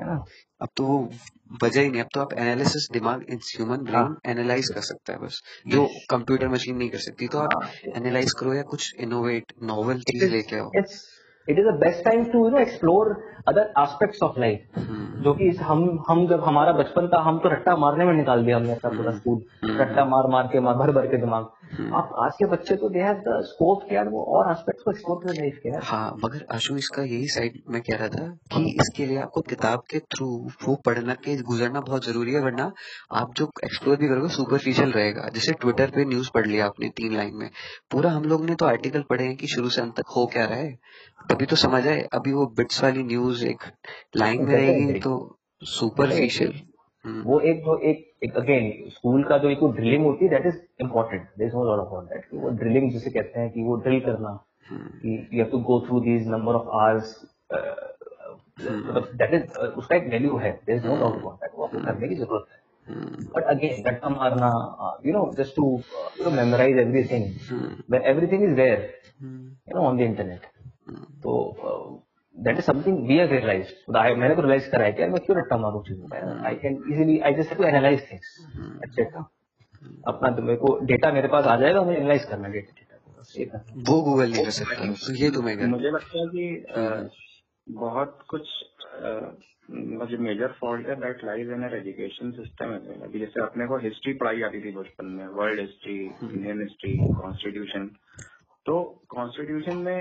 अब 0.61 0.69
तो 0.77 1.09
वजह 1.62 1.81
ही 1.81 1.91
नहीं। 1.91 2.00
अब 2.00 2.09
तो 2.15 2.21
आप 2.21 2.33
एनालिसिस 2.33 2.88
दिमाग 2.93 3.26
ह्यूमन 3.33 3.76
ब्रेन 3.76 4.17
एनालाइज 4.26 4.69
कर 4.69 4.81
सकता 4.81 5.12
है 5.12 5.19
बस। 5.19 5.43
जो 5.69 5.87
कंप्यूटर 6.11 6.49
मशीन 6.49 6.76
नहीं 6.76 6.91
कर 6.91 6.99
सकती 6.99 7.29
तो 7.29 7.38
आप 7.38 7.71
एनालाइज 7.97 8.33
करो 8.33 8.55
या 8.55 8.62
कुछ 8.62 8.95
इनोवेट 9.00 9.53
नॉवल 9.62 10.00
चीज़ 10.00 10.31
लेके 10.33 10.57
आओ। 10.57 10.71
is 11.49 11.59
the 11.59 11.73
best 11.81 12.00
time 12.05 12.23
to 12.31 12.38
you 12.38 12.50
know 12.53 12.61
explore 12.61 13.11
other 13.50 13.65
aspects 13.79 14.23
of 14.23 14.38
life. 14.45 14.62
हम्म, 14.76 15.23
जो 15.23 15.35
कि 15.35 15.49
हम 15.50 16.05
हम 16.09 16.26
जब 16.29 16.45
हमारा 16.45 16.73
बचपन 16.73 17.09
था 17.09 17.21
हम 17.23 17.38
तो 17.38 17.49
रट्टा 17.49 17.76
मारने 17.76 18.05
में 18.05 18.12
निकाल 18.12 18.45
दिया 18.45 18.57
हमने 18.57 18.73
अपना 18.73 18.91
पूरा 18.91 19.12
स्कूल 19.12 19.43
हम्म। 19.65 19.81
रट्टा 19.81 20.05
मार 20.05 20.26
मार 20.31 20.47
के 20.47 20.61
मार 20.61 20.75
भर 20.75 20.91
भर 20.91 21.07
के 21.07 21.17
दिमाग। 21.17 21.43
हम्म। 21.43 21.65
आप 21.66 22.11
आज 22.23 22.32
के 22.38 22.46
बच्चे 22.46 22.75
तो 22.76 22.88
दे 22.88 23.00
हैव 23.00 23.16
द 23.18 23.40
स्कोप 23.44 23.82
के 23.82 23.94
यार 23.94 24.08
वो 24.08 24.23
और 24.37 24.50
एस्पेक्ट्स 24.50 24.82
को 24.82 24.90
एक्सप्लोर 24.90 25.18
कर 25.25 25.35
लाइफ 25.35 25.58
के 25.62 25.70
हाँ 25.87 26.16
मगर 26.25 26.44
आशु 26.54 26.76
इसका 26.76 27.02
यही 27.02 27.26
साइड 27.28 27.58
मैं 27.70 27.80
कह 27.82 27.96
रहा 27.96 28.08
था 28.08 28.26
कि 28.52 28.62
इसके 28.80 29.06
लिए 29.06 29.18
आपको 29.20 29.40
किताब 29.49 29.82
के 29.90 29.99
थ्रू 30.14 30.26
वो 30.66 30.75
पढ़ना 30.87 31.14
के 31.25 31.37
गुजरना 31.42 31.80
बहुत 31.80 32.06
ज़रूरी 32.06 32.32
है 32.32 32.40
वरना 32.40 32.70
आप 33.12 33.35
जो 33.37 33.50
एक्सप्लोर 33.64 33.96
भी 33.96 34.08
करोगे 34.08 34.28
सुपरफिशियल 34.35 34.92
रहेगा। 34.92 35.28
जैसे 35.35 35.52
ट्विटर 35.52 35.90
पे 35.90 36.04
न्यूज़ 36.04 36.30
पढ़ 36.35 36.46
लिया 36.46 36.66
आपने 36.66 36.88
तीन 36.96 37.16
लाइन 37.16 37.35
में 37.35 37.50
पूरा 37.90 38.11
हम 38.11 38.25
लोग 38.25 38.44
ने 38.44 38.54
तो 38.54 38.66
आर्टिकल 38.66 39.04
पढ़े 39.11 39.25
हैं 39.25 39.37
कि 39.37 39.46
शुरू 39.46 39.68
से 39.68 39.80
अंत 39.82 39.96
तक 39.96 40.14
हो 40.16 40.26
क्या 40.32 40.44
रहा 40.44 40.58
है 40.58 40.73
तभी 41.30 41.46
तो 41.46 41.56
समझ 41.56 41.87
आए। 41.87 42.00
अभी 42.14 42.32
वो 42.32 42.46
बिट्स 42.56 42.82
वाली 42.82 43.02
न्यूज़ 43.02 43.44
एक 43.46 43.64
लाइन 44.16 44.44
में 44.46 44.54
रहेगी 44.54 44.99
तो 45.00 45.14
सुपरफिशियल 45.62 46.61
वो 47.27 47.39
एक 47.51 47.61
जो 47.65 47.79
एक 47.91 47.99
एक 48.25 48.37
अगेन 48.37 48.91
स्कूल 48.91 49.23
का 49.25 49.39
जो 49.39 49.51
एक 49.51 49.65
ड्रिलिंग 49.77 50.05
होती 50.05 50.25
है 50.25 50.31
that 50.31 50.47
is 50.47 50.59
important 50.83 51.23
there 51.23 51.49
is 51.49 51.57
no 51.57 51.65
lot 51.65 51.87
about 51.87 52.05
that 52.13 52.25
वो 52.43 52.51
ड्रिलिंग 52.63 52.91
जिसे 52.93 53.11
कहते 53.11 53.41
हैं 53.41 53.51
कि 53.53 53.63
वो 53.65 53.77
ड्रिल 53.87 54.01
करना 54.07 54.39
कि 54.73 55.17
you 55.33 55.43
have 55.43 55.51
to 55.51 55.59
go 55.71 55.81
through 55.87 56.01
these 56.01 56.29
number 56.29 56.55
of 56.55 56.69
hours 56.81 57.09
that 58.61 59.35
is 59.35 59.59
उसका 59.59 59.97
एक 59.97 60.09
वैल्यू 60.13 60.37
है. 60.37 60.53
There 60.67 60.79
is 60.79 60.87
no 60.87 60.97
doubt 61.01 61.21
about 61.21 61.35
that 61.41 61.51
वो 61.57 61.65
आपको 61.65 61.85
करने 61.85 62.09
की 62.09 62.15
ज़रूरत 62.15 62.47
है. 62.51 62.59
बट 63.37 63.45
अगेन 63.55 63.83
रट्टा 63.87 64.09
मारना 64.09 64.51
you 65.07 65.13
know 65.13 65.31
just 65.39 65.57
to 65.57 65.65
you 66.19 66.25
know 66.25 66.31
memorise 66.37 66.79
everything 66.79 67.25
everything. 68.11 68.43
Is 68.49 68.57
there 68.57 68.81
you 69.69 69.75
know 69.75 69.85
on 69.87 69.97
the 69.97 70.05
internet. 70.05 70.43
तो 71.23 71.33
that 72.37 72.59
is 72.59 72.64
something 72.64 73.07
we 73.09 73.16
have 73.16 73.31
realised 73.31 73.97
मैंने 74.19 74.35
तो 74.35 74.43
रियलाइज़ 74.43 74.71
करा 74.71 74.85
है 74.85 74.93
कि 74.93 75.07
मैं 75.09 75.25
क्यों 75.26 75.38
रट्टा 75.38 75.57
मारूं 75.59 75.83
चीज़ों 75.83 76.09
में 76.09 76.45
I 76.45 76.57
can 76.57 76.83
easily 76.93 77.19
I 77.21 77.35
just 77.35 77.57
to 77.57 77.64
analyse 77.64 78.11
things 78.11 78.37
etcetera 78.85 79.28
अपना 80.07 80.31
तो 80.37 80.43
मेरे 80.43 80.57
को 80.57 80.78
डेटा 80.87 81.12
मेरे 81.12 81.28
पास 81.28 81.47
आ 81.47 81.57
जाएगा 81.57 81.83
मुझे 81.83 81.97
एनालाइज 81.97 82.25
करना 82.25 82.49
डेटा 82.49 82.85
डेटा 83.28 83.64
वो 83.88 84.00
गूगल 84.02 84.31
नहीं 84.31 84.45
कर 84.45 84.50
सकता 84.52 84.93
तो 84.97 85.14
ये 85.14 85.31
तो 85.31 85.43
मैं 85.43 85.57
मुझे 85.69 85.90
लगता 85.90 86.19
है 86.19 86.26
कि 86.28 86.47
बहुत 87.66 88.19
कुछ 88.28 88.49
जो 90.09 90.19
मेजर 90.19 90.52
फॉल्ट 90.61 90.88
है 90.88 90.95
that 90.97 91.25
lies 91.25 91.49
in 91.50 91.64
education 91.66 92.31
system 92.33 92.73
है 92.73 93.00
अभी 93.02 93.19
जैसे 93.19 93.43
अपने 93.43 93.66
को 93.66 93.78
हिस्ट्री 93.78 94.12
पढ़ाई 94.14 94.38
जाती 94.38 94.61
थी 94.64 94.73
बचपन 94.73 95.07
में 95.12 95.26
world 95.38 95.61
history 95.61 95.99
Indian 95.99 96.61
history 96.61 96.97
constitution 97.14 97.88
तो 98.66 98.78
कॉन्स्टिट्यूशन 99.09 99.76
में 99.78 99.99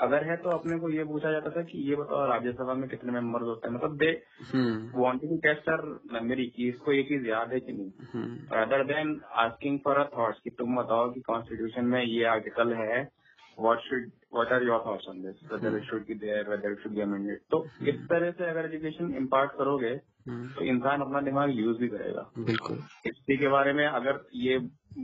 अगर 0.00 0.24
है 0.24 0.36
तो 0.36 0.50
अपने 0.50 0.78
को 0.78 0.90
ये 0.90 1.04
पूछा 1.04 1.32
जाता 1.32 1.50
था 1.50 1.62
कि 1.62 1.78
ये 1.90 1.96
बताओ 1.96 2.26
राज्यसभा 2.26 2.74
में 2.74 2.88
कितने 2.88 3.12
मेंबर्स 3.12 3.42
होते 3.42 3.68
हैं? 3.68 3.74
मतलब 3.74 3.96
they 3.96 4.22
hmm. 4.54 5.02
Wanted 5.02 5.30
to 5.30 5.36
test 5.36 5.60
sir 5.60 6.00
memory 6.12 6.46
की 6.46 6.68
इसको 6.68 6.92
ये 6.92 7.02
चीज़ 7.02 7.26
याद 7.26 7.52
है 7.52 7.60
कि 7.60 7.72
नहीं? 7.72 7.92
हम्म। 8.14 8.82
Then 8.82 9.20
asking 9.36 9.78
for 9.78 9.98
a 9.98 10.10
thoughts 10.10 10.38
कि 10.44 10.50
तुम 10.50 10.76
बताओ 10.76 11.10
कि 11.10 11.20
कॉन्स्टिट्यूशन 11.20 11.84
में 11.84 12.02
ये 12.04 12.24
आर्टिकल 12.24 12.74
है 12.74 13.20
what 13.58 13.78
should 13.78 14.10
what 14.32 14.52
are 14.52 14.62
your 14.62 14.80
thoughts 14.80 15.06
on 15.08 15.22
this? 15.22 15.36
Whether 15.50 15.78
it 15.78 15.84
should 15.84 16.06
be 16.06 16.14
there 16.14 16.44
whether 16.44 16.72
it 16.72 16.78
should 16.82 16.94
be 16.94 17.00
amended. 17.00 17.38
तो 17.50 17.66
इस 17.88 17.94
तरह 17.94 18.30
से 18.30 18.50
अगर 18.50 18.64
एजुकेशन 18.64 19.14
इम्पार्ट 19.14 19.52
करोगे 19.52 19.88
हम्म, 19.88 20.09
तो 20.56 20.64
इंसान 20.66 21.02
अपना 21.02 21.20
दिमाग 21.22 21.50
यूज़ 21.56 21.78
भी 21.78 21.88
करेगा। 21.88 22.30
बिल्कुल। 22.40 22.82
हिस्ट्री 23.06 23.36
के 23.38 23.48
बारे 23.48 23.72
में 23.74 23.86
अगर 23.86 24.20
ये 24.36 24.58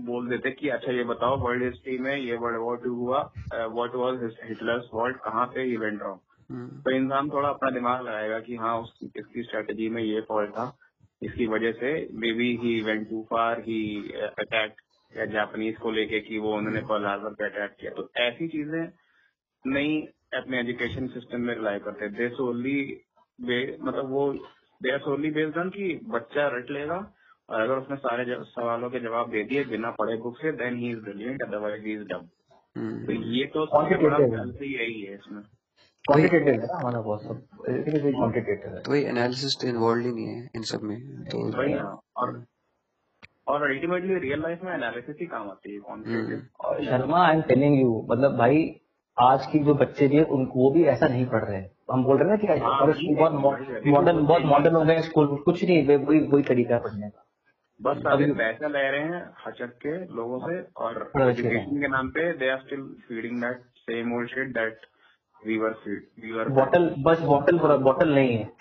बोल 0.07 0.29
देते 0.29 0.51
कि 0.53 0.69
अच्छा 0.71 0.93
ये 0.93 1.05
बताओ 1.05 1.39
वर्ल्ड 1.41 1.65
हिस्ट्री 1.65 1.99
में 1.99 2.17
ये 2.17 2.37
वर्ल्ड 2.37 2.61
वॉर 2.61 2.79
टू 2.79 2.95
हुआ 2.97 3.21
व्हाट 3.55 3.95
वॉज़ 3.97 4.25
हिटलर्स 4.45 4.91
वॉल्ट 4.95 5.17
कहाँ 5.25 5.47
पे 5.55 5.73
इवेंट 5.75 6.03
रहा 6.03 6.15
हम्म, 6.51 6.83
तो 6.85 6.93
इंसान 6.93 7.31
थोड़ा 7.31 7.49
अपना 7.49 7.71
दिमाग 7.71 8.03
लगाएगा 8.07 8.41
कि 8.41 8.57
हाँ 8.57 8.79
उसकी 8.81 9.07
इसकी 9.21 9.43
स्ट्रेटेजी 9.43 9.89
में 9.91 10.03
ये 10.03 10.21
फॉल्ट 10.29 10.51
था। 10.53 10.67
इसकी 11.23 11.47
वजह 11.49 11.73
से 11.75 11.93
maybe 12.33 12.51
he 12.63 12.81
went 12.83 13.09
too 13.11 13.23
far 13.31 13.61
he 13.61 13.79
attack 14.23 14.77
या 15.13 15.27
जापानीज 15.33 15.77
को 15.79 15.93
लेके 15.93 16.21
कि 16.21 16.39
वो 16.39 16.55
उन्होंने 16.57 16.81
पर्ल 16.83 17.07
हार्बर 17.07 17.35
पे 17.35 17.47
अटैक 17.47 17.77
किया। 17.81 17.93
तो 17.93 18.09
ऐसी 18.23 18.49
चीज़ें 18.49 18.83
नहीं 19.65 20.03
अपने 20.35 20.61
एजुकेशन 20.61 21.09
सिस्टम 21.09 21.41
में 21.43 21.55
रिलाई 21.55 21.79
करते। 21.81 22.09
दे 22.11 22.29
सोली 22.31 22.81
मतलब 23.41 24.11
वो 24.11 24.33
they 24.83 24.93
are 24.93 24.99
solely 24.99 25.31
based 25.31 25.59
on 25.59 25.69
कि 25.69 26.01
बच्चा 26.09 26.47
रट 26.49 26.71
लेगा 26.71 27.13
और 27.49 27.61
अगर 27.61 27.75
उसने 27.75 27.97
सारे 27.97 28.25
सवालों 28.45 28.91
के 28.91 29.01
जवाब 29.01 29.31
दे 29.31 29.45
दिए 29.45 29.65
बिना 29.65 29.91
पढ़े 29.91 30.17
बुक 30.17 30.39
से 30.39 30.53
then 30.53 30.77
he 30.77 30.91
is 30.91 31.01
brilliant 31.01 31.43
otherwise 31.43 31.85
he 31.85 31.93
is 31.93 32.05
dumb 32.05 32.27
तो 33.07 33.13
ये 33.13 33.45
तो. 33.47 33.67
गलत 33.67 34.59
ही 34.63 34.75
यही 34.75 35.01
है 35.03 35.15
इसमें। 35.15 35.43
है 36.05 36.23
है। 38.67 38.81
तो 38.83 38.95
एनालिसिस 38.95 39.57
तो 39.61 39.69
इन्वॉल्व 39.69 40.07
ही 40.07 40.13
नहीं 40.13 40.27
है 40.27 40.51
इन 40.55 40.63
सब 40.63 40.83
में 40.83 40.99
तो 41.25 41.39
और 42.17 42.45
और 43.49 43.71
अल्टीमेटली 43.71 44.19
रियल 44.19 44.41
लाइफ 44.43 44.63
में 44.63 44.73
एनालिसिस 44.75 45.17
ही 45.21 45.27
काम 45.27 45.51
आती 45.51 45.75
है 45.75 45.81
क्वांटिटेटिव 45.81 46.47
और 46.61 46.85
Sharma 46.85 47.27
I 47.27 47.35
am 47.37 47.43
telling 47.43 47.81
you 47.81 48.07
मतलब 48.11 48.37
भाई 48.39 48.81
आज 49.21 49.47
की 49.47 49.59
जो 49.59 49.75
बच्चे 49.75 50.09
भी 50.09 50.17
हैं, 50.17 50.25
उनको 50.25 50.61
वो 50.61 50.71
भी 50.71 50.85
ऐसा 50.85 51.09
नहीं 51.09 51.27
पढ़ 51.27 51.45
रहे 51.45 51.57
हैं। 51.57 51.71
हम 51.93 52.05
बोल 52.05 52.19
रहे 52.19 52.29
हैं 52.29 52.49
ना 52.49 52.55
कि 52.55 52.61
हाँ, 52.65 52.87
बहुत 53.15 53.85
मॉडर्न 53.87 54.27
बहुत 54.27 54.43
मॉडर्न 54.43 54.75
हो 54.77 54.85
गए 54.85 55.01
स्कूल 55.01 55.37
कुछ 55.37 55.65
नहीं 55.65 55.87
वे- 55.87 56.09
वही 56.09 56.21
वही 56.21 56.43
तरीका 56.43 56.75
है 56.75 56.81
पढ़ने 56.81 57.11
का। 57.11 57.27
बस 57.83 58.03
अभी- 58.07 58.37
पैसा 58.39 58.69
ले 58.69 58.91
रहे 58.91 59.01
हैं 59.01 59.35
हचक 59.47 59.67
के 59.67 60.05
लोगों 60.15 60.39
से 60.39 60.67
और 60.77 61.11
एजुकेशन 61.31 61.81
के 61.81 61.89
नाम 61.89 62.09
पे 62.09 62.33
they 62.33 62.51
are 62.51 62.59
still 62.59 62.83
feeding 63.09 63.41
that 63.41 63.59
same 63.77 64.17
old 64.17 64.29
shit 64.29 64.49
that 64.49 64.79
we 65.47 65.59
were 65.59 65.71
fed 65.71 66.03
we 66.25 66.33
were 66.33 66.49
bottle 66.49 66.95
बस 66.99 67.21
बॉटल 67.21 67.59
बॉटल 67.59 68.15
नहीं 68.15 68.37
है। 68.37 68.53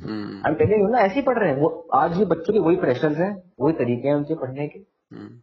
हम्म, 0.00 0.42
आई 0.46 0.52
एम 0.52 0.54
टेलिंग 0.54 0.82
यू 0.82 0.88
ना 0.88 0.98
ऐसे 0.98 1.14
ही 1.14 1.22
पढ़ 1.22 1.38
रहे 1.38 1.50
हैं। 1.50 1.56
वो 1.56 1.88
आज 1.94 2.18
भी 2.18 2.24
बच्चों 2.24 2.52
के 2.52 2.58
वही 2.58 2.76
प्रेशर्स 2.76 3.16
हैं 3.16 3.52
वही 3.60 3.72
तरीके 3.72 4.08
हैं 4.08 4.14
उनसे 4.14 4.34
पढ़ने 4.34 4.68
के। 4.68 4.80
हम्म, 5.16 5.40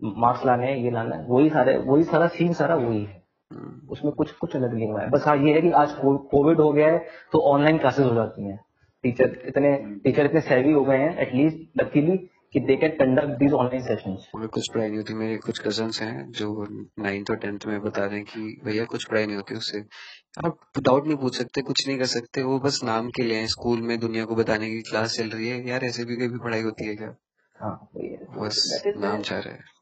मार्क्स 0.00 0.44
लाने 0.46 0.66
हैं 0.66 0.76
ये 0.76 0.90
लाना 0.90 1.16
है 1.16 1.26
वही 1.28 1.48
सारे 1.50 1.76
वही 1.78 2.02
सारा 2.04 2.26
सीन 2.28 2.52
सारा 2.52 2.74
वही 2.76 3.02
है। 3.04 3.24
हम्म, 3.50 3.88
उसमें 3.88 4.12
कुछ 4.12 4.30
कुछ 4.32 4.56
अलग 4.56 4.74
नहीं 4.74 4.88
हुआ 4.88 5.02
है। 5.02 5.10
बस 5.10 5.26
हाँ 5.26 5.36
ये 5.36 5.52
है 5.54 5.60
कि 5.62 5.70
आज 5.72 5.94
कोविड 6.02 6.60
हो 6.60 6.72
गया 6.72 6.86
है 6.86 6.98
तो 7.32 7.38
ऑनलाइन 7.52 7.78
क्लासेस 7.78 8.06
हो 8.06 8.14
जाती 8.14 8.48
हैं। 8.48 8.58
टीचर 9.04 9.36
इतने 9.46 9.76
टीचर 10.04 10.24
इतने 10.24 10.40
सैवी 10.40 10.72
हो 10.72 10.84
गए 10.84 10.98
हैं 10.98 11.16
एटलीस्ट 11.18 11.82
लकीली 11.82 12.16
कि 12.52 12.60
they 12.60 12.76
can 12.76 12.90
conduct 12.90 13.38
these 13.38 13.52
online 13.52 13.82
sessions 13.82 14.28
हमें 14.34 14.48
कुछ 14.48 14.68
पढ़ाई 14.74 14.88
नहीं 14.88 14.98
होती 14.98 15.14
मेरे 15.14 15.36
कुछ 15.36 15.58
कजन्स 15.58 16.00
हैं 16.02 16.30
जो 16.32 16.66
नाइन्थ 17.00 17.30
और 17.30 17.36
टेंथ 17.36 17.66
में 17.66 17.80
बता 17.82 18.04
रहे 18.04 18.16
हैं 18.16 18.24
कि 18.24 18.60
भैया 18.64 18.84
कुछ 18.84 19.04
पढ़ाई 19.04 19.26
नहीं 19.26 19.36
होती 19.36 19.54
उससे। 19.54 19.84
आप 20.46 20.58
डाउट 20.80 21.06
नहीं 21.06 21.16
पूछ 21.16 21.38
सकते 21.38 21.62
कुछ 21.62 21.86
नहीं 21.88 21.98
कर 21.98 22.10
सकते 22.12 22.42
वो 22.42 22.58
बस 22.58 22.80
नाम 22.84 23.08
के 23.10 23.22
लिए 23.22 23.46
स्कूल 23.46 23.82
में 23.82 23.98
दुनिया 24.00 24.24
को 24.24 24.34
बताने 24.34 24.70
की 24.70 24.80
क्लास 24.90 25.16
चल 25.18 25.28
रही 25.28 25.48
है। 25.48 25.68
यार 25.68 25.84
ऐसे 25.84 26.04
भी 26.04 26.16
कभी 26.16 26.38
पढ़ाई 26.38 26.62
होती 26.62 26.86
है 26.86 26.94
क्या? 26.96 27.14
हाँ 27.56 27.88
बस 28.38 28.82
नाम 28.96 29.22
चाह 29.22 29.38
रहे 29.38 29.54
है। 29.54 29.75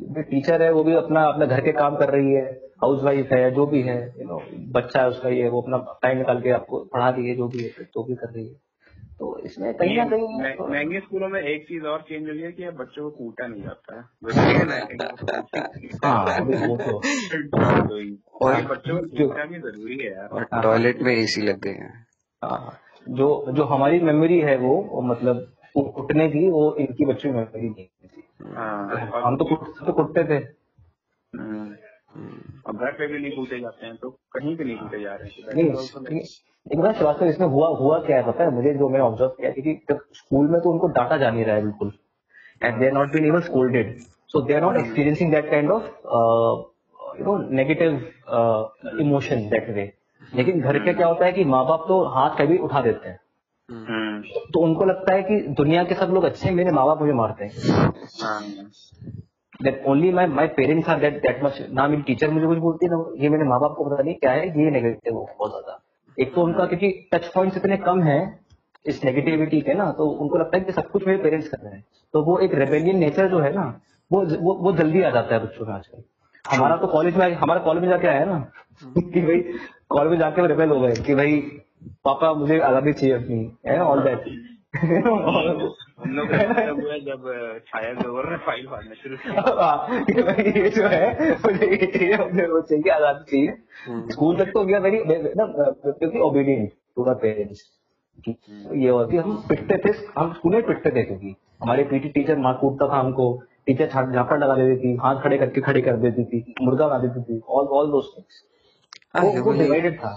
टीचर 0.00 0.62
है 0.62 0.72
वो 0.72 0.84
भी 0.84 0.94
अपना 0.94 1.24
अपने 1.24 1.46
घर 1.46 1.60
के 1.60 1.72
काम 1.72 1.96
कर 1.96 2.10
रही 2.10 2.32
है 2.32 2.44
हाउस 2.82 3.02
वाइफ 3.02 3.32
है 3.32 3.50
जो 3.50 3.66
भी 3.66 3.82
है 3.82 4.14
यू 4.18 4.24
नो 4.24 4.42
बच्चा 4.72 5.02
है 5.02 5.08
उसका 5.08 5.28
ये 5.28 5.48
वो 5.48 5.60
अपना 5.60 5.98
टाइम 6.02 6.18
निकाल 6.18 6.40
के 6.40 6.50
आपको 6.50 6.78
पढ़ा 6.84 7.10
रही 7.10 7.28
है 7.28 7.36
जो 7.36 7.48
भी 7.48 7.62
है 7.62 7.84
तो 7.84 8.04
भी 8.04 8.14
कर 8.14 8.26
रही 8.26 8.48
है। 8.48 8.54
तो 9.18 9.38
इसमें 9.38 9.74
कहीं 9.74 9.96
ना 9.96 10.04
कहीं 10.04 10.68
महँगे 10.70 11.00
स्कूलों 11.00 11.28
में 11.28 11.40
एक 11.42 11.62
चीज़ 11.62 11.84
और 11.84 12.00
चेंज 12.00 12.28
हुई 12.28 12.40
है 12.40 12.52
कि 12.52 12.64
अब 12.64 12.74
बच्चों 12.74 13.10
को 13.10 13.16
कूटा 13.16 13.46
नहीं 13.46 13.62
जाता 13.62 13.96
है। 13.96 14.02
और 18.42 18.62
बच्चों 18.62 18.98
को 18.98 19.26
कूटना 19.26 19.44
भी 19.44 19.58
ज़रूरी 19.58 19.98
है 19.98 20.12
यार। 20.12 20.26
और 20.26 20.44
टॉयलेट 20.62 21.02
में 21.02 21.16
एसी 21.16 21.42
लग 21.42 21.60
गए 21.60 21.70
हैं। 21.70 22.06
हाँ, 22.44 22.78
जो 23.08 23.52
जो 23.52 23.64
हमारी 23.64 24.00
मेमोरी 24.00 24.40
है 24.40 24.56
वो 24.56 25.02
मतलब 25.02 25.52
उठने 25.76 26.28
की 26.28 26.50
वो 26.50 26.74
इनकी 26.74 27.04
बच्चों 27.04 27.32
की 27.32 27.38
मेमोरी 27.38 27.68
नहीं 27.68 27.84
हाँ। 27.84 27.93
हम 28.44 29.36
तो 29.36 29.44
कुट 29.44 29.86
तो 29.86 29.92
कुटते 29.92 30.24
थे। 30.24 30.36
हम्म। 31.32 31.74
हम्म, 32.14 32.78
घर 32.78 32.90
पे 32.92 33.06
भी 33.06 33.18
नहीं 33.18 33.30
कूटे 33.36 33.58
जाते 33.60 33.86
हैं 33.86 33.96
तो 33.96 34.10
कहीं 34.32 34.56
पे 34.56 34.64
नहीं 34.64 34.76
कूटे 34.76 35.00
जा 35.00 35.14
रहे 35.14 35.28
हैं 35.28 35.70
is 35.70 35.78
also 35.78 36.00
like- 36.00 36.12
लेकिन 36.66 36.92
श्रीवास्तव 36.92 37.26
इसमें 37.26 37.46
हुआ 37.48 37.68
हुआ 37.78 37.98
क्या 37.98 38.16
है 38.16 38.22
पता 38.26 38.44
है? 38.44 38.50
मुझे 38.50 38.74
जो 38.74 38.88
मैंने 38.88 39.04
ऑब्ज़र्व 39.04 39.30
किया 39.30 39.50
क्योंकि 39.50 39.72
जब 39.90 40.00
स्कूल 40.14 40.48
में 40.50 40.60
तो 40.60 40.70
उनको 40.70 40.88
डाटा 40.98 41.16
जा 41.16 41.30
नहीं 41.30 41.44
रहा 41.44 41.56
है 41.56 41.62
बिल्कुल। 41.62 41.92
And 42.62 42.78
they 42.80 42.86
are 42.86 42.92
not 42.92 43.12
been 43.12 43.24
even 43.24 43.40
scolded 43.40 43.98
so 44.32 44.40
they 44.40 44.54
are 44.54 44.60
not 44.60 44.76
experiencing 44.76 45.30
that 45.32 45.50
kind 45.50 45.70
of 45.70 45.84
you 47.18 47.24
know 47.24 47.36
negative 47.50 47.90
emotion 49.00 49.48
that 49.48 49.68
way 49.70 49.92
लेकिन 50.34 50.60
घर 50.60 50.78
पे 50.84 50.92
क्या 50.94 51.06
होता 51.06 51.24
है 51.24 51.32
कि 51.32 51.44
माँ 51.44 51.64
बाप 51.66 51.84
तो 51.88 52.02
हाथ 52.14 52.36
कभी 52.38 52.56
उठा 52.58 52.80
देते 52.82 53.08
हैं। 53.08 53.18
हम्म। 53.68 54.03
तो 54.54 54.60
उनको 54.60 54.84
लगता 54.84 55.14
है 55.14 55.22
कि 55.22 55.40
दुनिया 55.54 55.84
के 55.84 55.94
सब 55.94 56.10
लोग 56.14 56.24
अच्छे 56.24 56.48
हैं, 56.48 56.54
मेरे 56.54 56.70
माँ 56.70 56.86
बाप 56.86 57.00
मुझे 57.00 57.12
मारते 57.12 57.44
हैं। 57.44 58.70
That 59.60 59.82
only 59.86 60.10
my 60.12 60.26
my 60.28 60.46
parents 60.56 60.88
are 60.88 61.00
that 61.00 61.20
that 61.22 61.42
much 61.44 61.58
ना 61.70 61.86
मेरी 61.88 62.02
टीचर 62.02 62.30
मुझे 62.30 62.46
कुछ 62.46 62.58
बोलती 62.58 62.86
है 62.86 62.92
ना, 62.92 63.04
ये 63.18 63.28
मेरे 63.28 63.44
माँ 63.44 63.60
बाप 63.60 63.74
को 63.76 63.84
पता 63.84 64.02
नहीं 64.02 64.14
क्या 64.14 64.30
है, 64.30 64.46
ये 64.48 64.70
नेगेटिव 64.70 65.14
बहुत 65.14 65.50
ज़्यादा। 65.50 65.80
एक 66.18 66.34
तो 66.34 66.42
उनका, 66.42 66.66
क्योंकि 66.66 66.90
टच 67.12 67.26
पॉइंट्स 67.34 67.56
इतने 67.56 67.76
कम 67.78 68.02
है, 68.02 68.18
इस 68.86 69.04
नेगेटिविटी 69.04 69.60
के 69.60 69.74
ना 69.74 69.90
तो 69.92 70.06
उनको 70.06 70.38
लगता 70.38 70.58
है 70.58 70.64
कि 70.64 70.72
सब 70.72 70.90
कुछ 70.90 71.06
मेरे 71.06 71.22
पेरेंट्स 71.22 71.48
कर 71.48 71.58
रहे 71.58 71.72
हैं। 71.72 71.84
तो 72.14 72.22
वो 72.22 72.38
एक 72.38 72.54
रेबेलियन 72.54 72.98
नेचर 72.98 73.28
जो 73.28 73.38
है 73.38 73.52
ना, 73.54 73.62
वो 74.10 74.24
वो 74.40 74.54
वो 74.56 74.72
जल्दी 74.72 75.02
आ 75.02 75.10
जाता 75.10 75.34
है 75.34 75.42
बच्चों 75.44 75.66
में 75.66 75.72
आजकल। 75.74 76.02
हमारा 76.44 76.76
तो 76.76 76.86
कॉलेज 76.86 77.16
में 77.16 77.32
हमारा 77.34 77.60
कॉलेज 77.60 77.82
में 77.82 77.88
जाके 77.90 78.08
आया 78.08 78.24
ना, 78.24 78.38
कि 78.82 79.20
भाई 79.20 79.40
कॉलेज 79.90 80.10
में 80.10 80.18
जाके 80.18 80.46
रेबेल 80.46 80.70
हो 80.70 80.80
गए, 80.80 80.92
कि 80.96 81.14
भाई 81.14 81.40
पापा 82.04 82.32
मुझे 82.34 82.58
आज़ादी 82.60 82.92
चाहिए 82.92 83.14
अपनी 83.14 83.38
है 83.66 83.78
ऑल 83.82 84.02
दैट 84.02 84.24
हम 84.76 86.10
लोग 86.10 86.28
जब 87.04 87.26
छाया 87.66 87.92
ग्रोवर 87.92 88.30
ने 88.30 88.36
फ़ाइल 88.46 88.66
फाड़ना 88.66 88.94
शुरू 88.94 89.16
किया। 89.16 89.42
हाँ, 89.60 89.98
ये 90.40 90.68
जो 90.70 90.88
है 90.88 91.30
मुझे 91.34 92.46
वो 92.46 92.60
चाहिए 92.60 92.90
आज़ादी 92.90 93.24
चाहिए। 93.30 93.50
हम्म, 93.86 94.08
स्कूल 94.10 94.36
तक 94.38 94.50
तो 94.54 94.64
गया 94.64 94.78
वेरी 94.78 94.98
क्योंकि 94.98 96.18
ओबीडियंट 96.20 96.70
टू 96.96 97.04
पेरेंट्स 97.14 97.62
ये 98.28 98.88
होती 98.88 99.16
हम 99.16 99.36
पिटते 99.48 99.76
थे 99.78 99.92
हम 100.18 100.32
स्कूल 100.32 100.52
में 100.52 100.66
पिटते 100.66 100.90
थे 100.90 101.02
क्योंकि 101.04 101.34
हमारे 101.62 101.84
पीटी 101.84 102.08
टीचर 102.08 102.38
मार 102.38 102.54
कूटता 102.54 102.88
था 102.88 103.00
हमको। 103.00 103.32
टीचर 103.66 103.86
झापड़ 103.86 104.38
लगा 104.38 104.54
देती 104.54 104.76
थी 104.82 104.96
हाथ 105.02 105.22
खड़े 105.22 105.36
करके 105.38 105.60
खड़े 105.60 105.80
कर 105.82 105.96
देती 105.98 106.24
थी 106.24 106.54
मुर्गा 106.62 106.86
ला 106.86 106.98
देती 106.98 107.22
थी 107.22 107.40
ऑल 107.48 107.66
ऑल 107.78 107.90
दोस 107.90 108.12
थिंग्स 108.16 108.42
वो 109.24 109.42
वो 109.44 109.52
डिवाइडेड 109.58 109.98
था। 109.98 110.10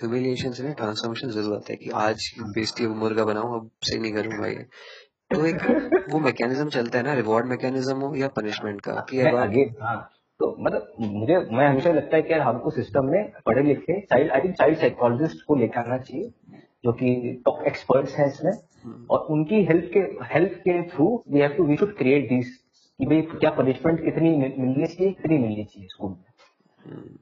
ह्यूमिलिएशन 0.00 0.52
से 0.52 0.62
ना 0.62 0.72
ट्रांसफॉर्मेशन 0.74 1.30
ज़रूर 1.30 1.54
आता 1.56 1.72
है 1.72 1.76
कि 1.76 1.90
आज 1.96 2.30
अब 2.38 2.96
मुर्गा 2.96 3.24
बनाऊँ 3.24 3.54
अब 3.56 3.70
से 3.84 3.98
नहीं 3.98 4.12
करूँगा 4.12 4.46
ये 4.48 4.66
तो 5.30 5.44
एक 5.46 6.06
वो 6.10 6.18
मैकेनिज्म 6.20 6.68
चलता 6.70 6.98
है 6.98 7.04
ना 7.04 7.14
रिवॉर्ड 7.14 7.46
मैकेनिज्म 7.46 7.96
हो 8.00 8.14
या 8.16 8.28
पनिशमेंट 8.36 8.80
का। 8.80 8.92
कि 9.10 9.18
अगेन 9.20 9.74
हाँ 9.82 9.98
तो 10.40 10.54
मतलब 10.60 10.94
मुझे 11.00 11.38
मैं 11.56 11.66
हमेशा 11.68 11.92
लगता 11.92 12.16
है 12.16 12.22
कि 12.22 12.32
यार 12.32 12.40
हमको 12.40 12.70
सिस्टम 12.70 13.06
में 13.12 13.32
पढ़े 13.46 13.62
लिखे 13.62 14.00
child 14.00 14.32
I 14.32 14.40
think 14.40 14.54
child 14.54 14.78
psychologist 14.78 15.44
को 15.48 15.56
लेकर 15.56 15.80
आना 15.80 15.98
चाहिए 15.98 16.30
जो 16.84 16.92
कि 16.92 17.32
टॉप 17.46 17.62
एक्सपर्ट्स 17.66 18.14
हैं 18.18 18.26
इसमें 18.26 18.52
और 19.10 19.26
उनकी 19.30 19.62
हेल्प 19.64 19.90
के 19.94 20.00
हेल्प 20.34 20.54
के 20.64 20.82
through 20.90 21.06
we 21.32 21.40
have 21.40 21.54
to 21.56 21.64
we 21.66 21.76
should 21.76 21.96
create 21.96 22.28
this 22.28 22.56
कि 23.00 23.06
भाई 23.06 23.20
क्या 23.34 23.50
पनिशमेंट 23.58 24.04
कितनी 24.04 24.30
मिलनी 24.36 24.86
चाहिए 24.86 25.12
कितनी 25.12 25.38
मिलनी 25.38 25.64
चाहिए 25.64 25.88
स्कूल 25.88 26.10
में। 26.10 26.27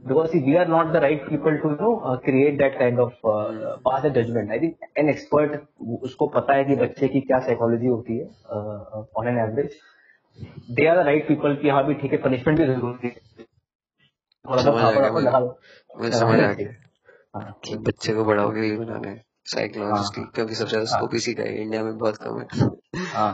Because 0.06 0.30
see, 0.30 0.40
we 0.40 0.56
are 0.56 0.66
not 0.66 0.92
the 0.92 1.00
right 1.00 1.28
people 1.28 1.56
to 1.62 1.68
you 1.70 1.76
know 1.80 2.00
uh, 2.00 2.16
create 2.18 2.58
that 2.58 2.78
kind 2.78 3.00
of 3.00 3.12
uh, 3.24 3.76
pass 3.84 4.04
a 4.04 4.10
judgment. 4.10 4.50
I 4.50 4.58
think 4.58 4.76
an 4.96 5.08
expert 5.08 5.56
उसको 6.02 6.26
पता 6.36 6.54
है 6.54 6.64
कि 6.64 6.76
बच्चे 6.76 7.08
की 7.08 7.20
क्या 7.20 7.38
साइकोलॉजी 7.46 7.86
होती 7.86 8.18
है 8.18 8.26
on 9.18 9.28
an 9.28 9.38
average 9.38 9.76
they 10.70 10.86
are 10.86 11.02
the 11.02 11.06
right 11.06 11.28
people 11.28 11.54
कि 11.62 11.68
हाँ 11.68 11.84
भी 11.86 11.94
ठीक 12.00 12.12
है 12.12 12.18
पनिशमेंट 12.22 12.58
भी 12.58 12.66
ज़रूरी 12.66 13.08
है. 13.08 13.14
हाँ। 17.36 17.52
कि 17.64 17.76
बच्चे 17.86 18.12
को 18.12 18.24
बड़ा 18.24 18.42
होकर 18.42 18.58
यही 18.58 18.76
बनाना 18.76 19.08
है 19.08 19.24
साइकोलॉजिस्ट 19.54 20.18
हाँ। 20.18 20.30
क्योंकि 20.34 20.54
सबसे 20.54 20.70
ज़्यादा 20.70 20.90
हाँ। 20.90 20.98
स्कोप 20.98 21.14
इसी 21.14 21.34
का 21.34 21.42
है 21.42 21.62
इंडिया 21.62 21.82
में 21.84 21.96
बहुत 21.98 22.16
कम 22.22 22.38
है। 22.40 22.46
हाँ। 23.06 23.30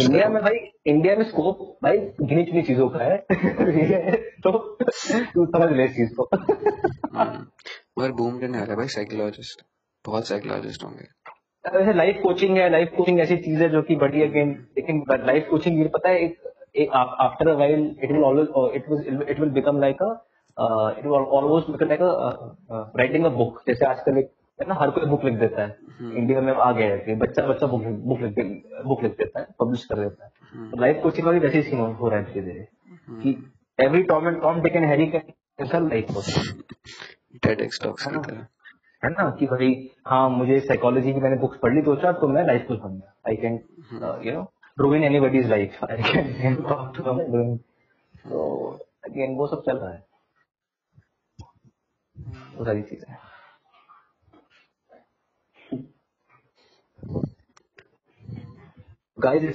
इंडिया 0.00 0.28
में 0.28 0.42
भाई 0.42 0.58
इंडिया 0.86 1.14
में 1.16 1.24
स्कोप 1.24 1.58
भाई 1.82 1.98
गिनी 1.98 2.44
चुनी 2.44 2.62
चीज़ों 2.62 2.88
का 2.88 2.98
है। 2.98 3.16
तो 4.42 4.50
तू 5.34 5.46
समझ 5.46 5.70
ले 5.72 5.84
इस 5.84 5.94
चीज़ 5.96 6.14
को। 6.14 6.28
हम्म, 6.32 7.46
मगर 7.98 8.12
बूम 8.12 8.38
करने 8.38 8.58
वाला 8.58 8.70
है 8.70 8.76
भाई 8.76 8.88
साइकोलॉजिस्ट 8.88 9.64
बहुत 10.04 10.28
साइकोलॉजिस्ट 10.28 10.84
होंगे। 10.84 11.06
वैसे 11.64 11.92
लाइफ 11.92 12.20
कोचिंग 12.22 12.56
है 12.56 12.68
लाइफ 12.70 12.92
कोचिंग 12.96 13.20
ऐसी 13.20 13.36
चीज़ 13.36 13.62
है 13.62 13.68
जो 13.68 13.82
कि 13.82 13.96
बड़ी 13.96 14.22
अगेन 14.22 14.50
लेकिन 14.78 15.04
लाइफ 15.10 15.46
कोचिंग 15.50 15.78
ये 15.78 15.88
पता 15.94 16.08
है 16.08 16.20
एक 16.20 16.90
after 16.92 17.48
a 17.48 17.54
while 17.54 17.84
it 18.02 18.12
will 18.12 18.24
always 18.24 18.48
it 18.76 18.90
will 18.90 19.24
it 19.28 19.40
will 19.40 19.50
become 19.50 19.80
like 19.80 20.02
a 20.02 20.10
it 20.98 21.04
will 21.04 21.14
almost 21.14 21.70
become 21.70 21.86
like 21.86 22.02
a 22.02 22.92
writing 22.98 23.24
a 23.24 23.28
book 23.28 23.62
जैसे 23.68 23.86
आजकल 23.86 24.18
एक 24.18 24.30
है 24.60 24.66
ना 24.68 24.74
हर 24.74 24.90
कोई 24.90 25.06
बुक 25.06 25.24
लिख 25.24 25.34
देता 25.34 25.62
है। 25.62 25.68
हम्म, 26.00 26.16
इंडिया 26.16 26.40
में 26.40 26.52
आ 26.52 26.70
गया 26.72 26.86
है 26.86 26.98
कि 26.98 27.14
बच्चा 27.14 27.46
बच्चा 27.46 27.66
बुक 27.66 27.82
बुक 27.82 28.20
लिख 28.20 28.34
बुक 28.86 29.02
लिख 29.02 29.12
देता 29.18 29.40
है 29.40 29.46
पब्लिश 29.60 29.84
कर 29.84 29.98
देता 29.98 30.24
है। 30.24 30.30
हम्म, 30.30 30.35
लाइफ 30.54 31.00
कोचिंग 31.02 31.26
का 31.26 31.32
भी 31.32 31.38
वैसे 31.38 31.56
ही 31.56 31.62
सीन 31.62 31.80
हो 31.80 32.08
रहा 32.08 32.18
है 32.20 32.24
धीरे 32.24 32.46
धीरे। 32.46 32.68
कि 33.22 33.32
हम्म। 33.32 33.84
Every 33.84 34.02
Tom 34.02 34.28
and 34.28 34.40
Tom 34.40 34.62
Dick 34.62 34.76
and 34.76 34.84
Harry 34.84 35.06
can 35.06 35.88
life 35.88 36.06
coaching 36.14 36.64
है 39.02 39.10
ना? 39.10 39.22
है। 39.22 39.32
कि 39.38 39.46
भाई 39.46 39.90
हाँ 40.06 40.30
मुझे 40.30 40.60
साइकोलॉजी 40.60 41.12
की 41.12 41.20
मैंने 41.20 41.36
बुक्स 41.36 41.58
पढ़ 41.58 41.74
ली 41.74 41.82
दो 41.82 41.96
चार 41.96 42.12
तो 42.12 42.28
मैं 42.28 42.46
लाइफ 42.46 42.64
कोच 42.68 42.78
बन 42.78 42.98
गया। 42.98 43.14
I 43.28 43.36
can 43.36 43.60
you 44.26 44.32
know 44.32 44.52
ruin 44.80 45.04
anybody's 45.08 45.46
life 45.50 45.76
I 45.90 46.02
can 46.02 46.56
talk 46.70 46.96
to 46.96 47.04
them 47.04 47.20
doing 47.34 47.58
तो 48.28 48.68
अगेन 49.04 49.34
वो 49.36 49.46
सब 49.46 49.62
चल 49.66 49.76
रहा 49.76 49.92
है। 49.92 50.06
वो 52.56 52.64
सारी 52.64 52.82
चीज़ें 52.82 53.14
guys 59.18 59.44